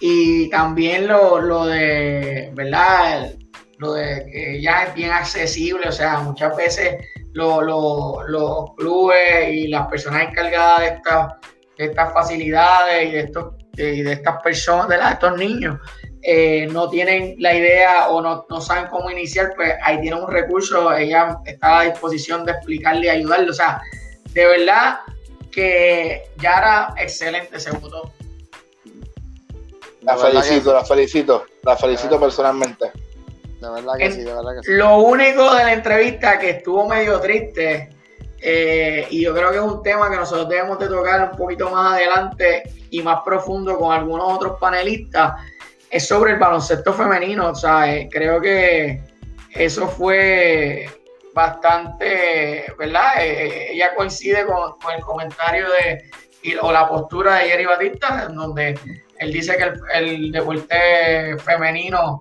[0.00, 3.32] y también lo, lo de, ¿verdad?
[3.78, 6.96] lo de que ya es bien accesible, o sea, muchas veces
[7.32, 11.32] los clubes y las personas encargadas de estas,
[11.76, 15.78] de estas facilidades y de estos y de estas personas, de, estos niños,
[16.22, 20.30] eh, no tienen la idea o no, no, saben cómo iniciar, pues ahí tienen un
[20.30, 23.50] recurso, ella está a disposición de explicarle y ayudarle.
[23.50, 23.80] O sea,
[24.32, 25.00] de verdad
[25.52, 27.90] que Yara, excelente, según
[30.06, 32.92] La felicito, la felicito, la felicito personalmente.
[33.60, 34.72] De verdad que sí, de verdad que sí.
[34.74, 37.88] Lo único de la entrevista que estuvo medio triste,
[38.38, 41.70] eh, y yo creo que es un tema que nosotros debemos de tocar un poquito
[41.70, 45.40] más adelante y más profundo con algunos otros panelistas,
[45.90, 47.48] es sobre el baloncesto femenino.
[47.48, 49.02] O sea, eh, creo que
[49.50, 50.88] eso fue
[51.34, 53.24] bastante, ¿verdad?
[53.24, 56.04] Eh, ella coincide con, con, el comentario de
[56.60, 58.78] o la postura de Jerry Batista, en donde
[59.18, 62.18] él dice que el, el deporte femenino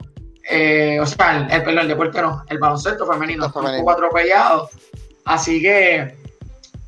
[0.48, 4.70] eh, o sea, el, el, el, deporte no, el baloncesto femenino, está un poco atropellado.
[5.26, 6.16] Así que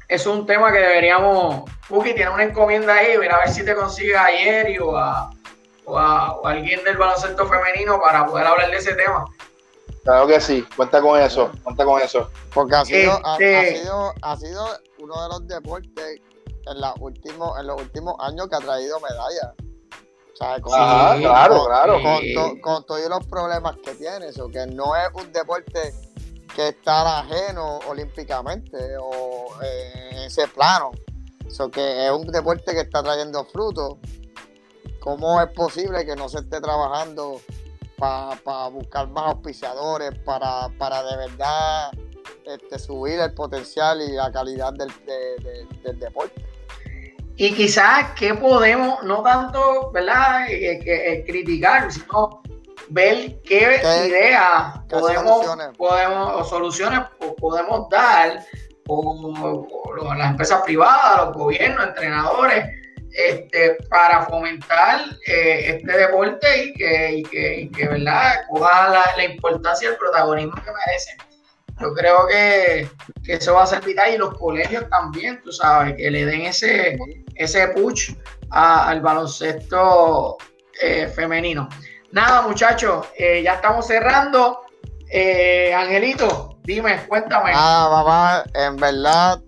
[0.07, 1.69] es un tema que deberíamos.
[1.87, 5.31] Puki tiene una encomienda ahí, mira a ver si te consigue a Yeri o a,
[5.85, 9.25] o a, o a alguien del baloncesto femenino para poder hablar de ese tema.
[10.03, 12.29] Claro que sí, cuenta con eso, cuenta con eso.
[12.53, 13.55] Porque ha sido, este...
[13.55, 14.67] ha, ha, sido, ha sido
[14.99, 16.21] uno de los deportes
[16.67, 19.53] en, la último, en los últimos años que ha traído medallas.
[20.37, 20.61] ¿Sabes?
[20.61, 21.93] Con, Ajá, con, claro, claro.
[22.01, 25.93] Con, to, con, todos los problemas que tiene, eso, que no es un deporte
[26.55, 30.91] que está ajeno olímpicamente o eh, en ese plano,
[31.45, 33.97] eso que es un deporte que está trayendo frutos.
[34.99, 37.39] ¿Cómo es posible que no se esté trabajando
[37.97, 41.91] para pa buscar más auspiciadores, para, para de verdad
[42.45, 46.45] este, subir el potencial y la calidad del, de, de, del deporte?
[47.39, 52.41] Y quizás qué podemos, no tanto, ¿verdad?, eh, eh, criticar, sino
[52.89, 55.77] ver qué, ¿Qué ideas podemos, soluciones?
[55.77, 56.99] podemos, o soluciones
[57.39, 58.43] podemos dar,
[58.87, 62.65] o, o, las empresas privadas, los gobiernos, entrenadores,
[63.11, 69.05] este, para fomentar eh, este deporte y que, y que, y que ¿verdad?, coja la,
[69.15, 71.17] la importancia y el protagonismo que merecen.
[71.79, 72.89] Yo creo que,
[73.23, 76.41] que, eso va a ser vital y los colegios también, tú sabes, que le den
[76.41, 76.97] ese,
[77.35, 78.15] ese push
[78.49, 80.37] al baloncesto
[80.81, 81.69] eh, femenino.
[82.11, 84.61] Nada, muchachos, eh, ya estamos cerrando.
[85.09, 87.51] Eh, Angelito, dime, cuéntame.
[87.53, 89.39] Ah, mamá, en verdad,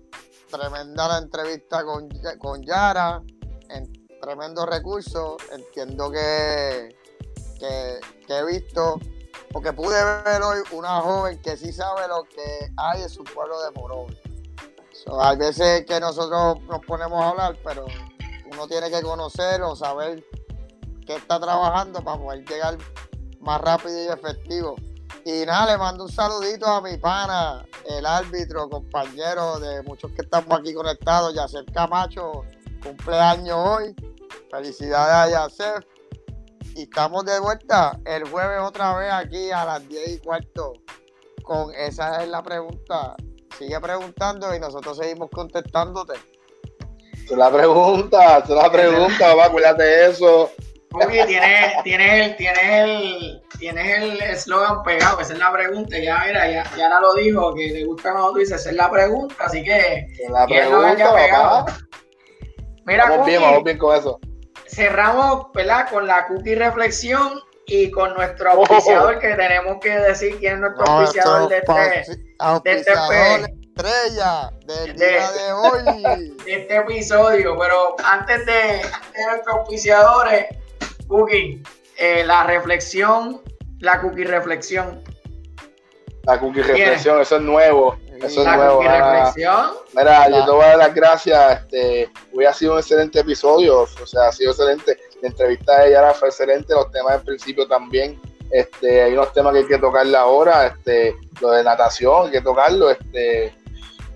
[0.50, 2.08] tremenda la entrevista con,
[2.38, 3.22] con Yara,
[3.70, 5.36] en tremendo recurso.
[5.52, 6.94] Entiendo que,
[7.58, 9.00] que he visto
[9.52, 13.60] porque pude ver hoy una joven que sí sabe lo que hay en su pueblo
[13.62, 13.70] de.
[15.04, 17.86] So, hay veces que nosotros nos ponemos a hablar, pero
[18.52, 20.24] uno tiene que conocer o saber
[21.06, 22.78] qué está trabajando para poder llegar
[23.40, 24.76] más rápido y efectivo.
[25.24, 30.22] Y nada, le mando un saludito a mi pana, el árbitro, compañero de muchos que
[30.22, 32.44] estamos aquí conectados, Yacer Camacho,
[32.82, 33.94] cumpleaños hoy.
[34.50, 35.84] Felicidades a Yacef
[36.74, 40.72] y estamos de vuelta el jueves otra vez aquí a las 10 y cuarto.
[41.42, 43.16] Con esa es la pregunta.
[43.58, 46.14] Sigue preguntando y nosotros seguimos contestándote.
[47.26, 50.50] Tú la pregunta, tú la pregunta, va, cuídate de eso.
[50.92, 56.24] Uy, tienes, tienes el, tienes el, tienes el eslogan pegado, esa es la pregunta, ya
[56.26, 59.36] mira, ya, ya lo dijo, que le gusta cuando tú dices, esa es la pregunta,
[59.38, 61.66] así que, la pregunta, pegado.
[62.86, 64.18] Mira, vamos bien, vamos bien con eso
[64.70, 65.88] cerramos ¿verdad?
[65.90, 69.18] con la cookie reflexión y con nuestro auspiciador, oh.
[69.18, 71.72] que tenemos que decir quién es nuestro auspiciador de este,
[72.64, 72.92] de este
[73.80, 76.34] estrella del de, día de hoy.
[76.44, 77.56] De este episodio.
[77.58, 78.82] Pero antes de,
[79.26, 80.46] nuestros auspiciadores,
[81.06, 81.62] Cookie,
[81.96, 83.40] eh, la reflexión,
[83.78, 85.02] la cookie reflexión.
[86.24, 87.96] La cookie reflexión, eso es nuevo.
[88.22, 88.82] Eso es nuevo.
[88.82, 89.70] reflexión.
[89.94, 91.60] Mira, yo te voy a dar las gracias.
[91.60, 92.10] Este,
[92.46, 93.80] ha sido un excelente episodio.
[93.80, 94.98] O sea, ha sido excelente.
[95.22, 96.74] La entrevista de Yara fue excelente.
[96.74, 98.20] Los temas del principio también.
[98.50, 100.66] Este, hay unos temas que hay que tocarle ahora.
[100.66, 102.90] Este, lo de natación, hay que tocarlo.
[102.90, 103.54] Este,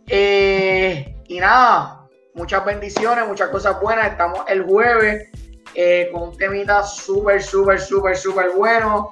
[0.07, 4.09] Eh, y nada, muchas bendiciones, muchas cosas buenas.
[4.09, 5.31] Estamos el jueves
[5.75, 9.09] eh, con un temita súper, súper, súper, súper bueno.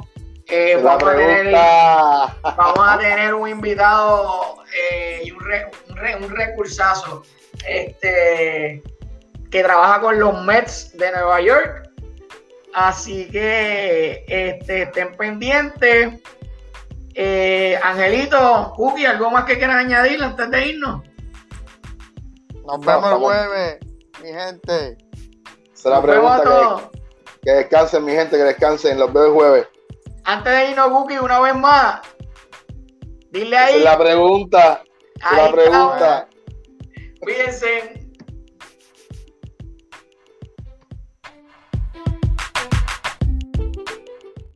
[0.83, 4.57] vamos, a tener, vamos, a tener, un invitado
[5.25, 5.43] y un,
[5.89, 7.23] un, un recursazo
[7.67, 8.83] este,
[9.51, 11.92] que trabaja con los Mets de Nueva York.
[12.75, 16.21] Así que este, estén pendientes.
[17.15, 21.03] Eh, Angelito, Cookie, ¿algo más que quieras añadir antes de irnos?
[22.65, 23.79] Nos vemos el jueves,
[24.23, 24.97] mi gente.
[25.75, 26.91] Se la pregunta
[27.43, 28.99] que, descansen, mi gente, que descansen.
[28.99, 29.69] Los veo el jueves.
[30.25, 32.01] Antes de irnos, Cookie, una vez más.
[33.31, 33.83] Dile ahí.
[33.83, 34.83] la pregunta.
[35.37, 36.29] la pregunta.
[37.21, 38.02] Cuídense.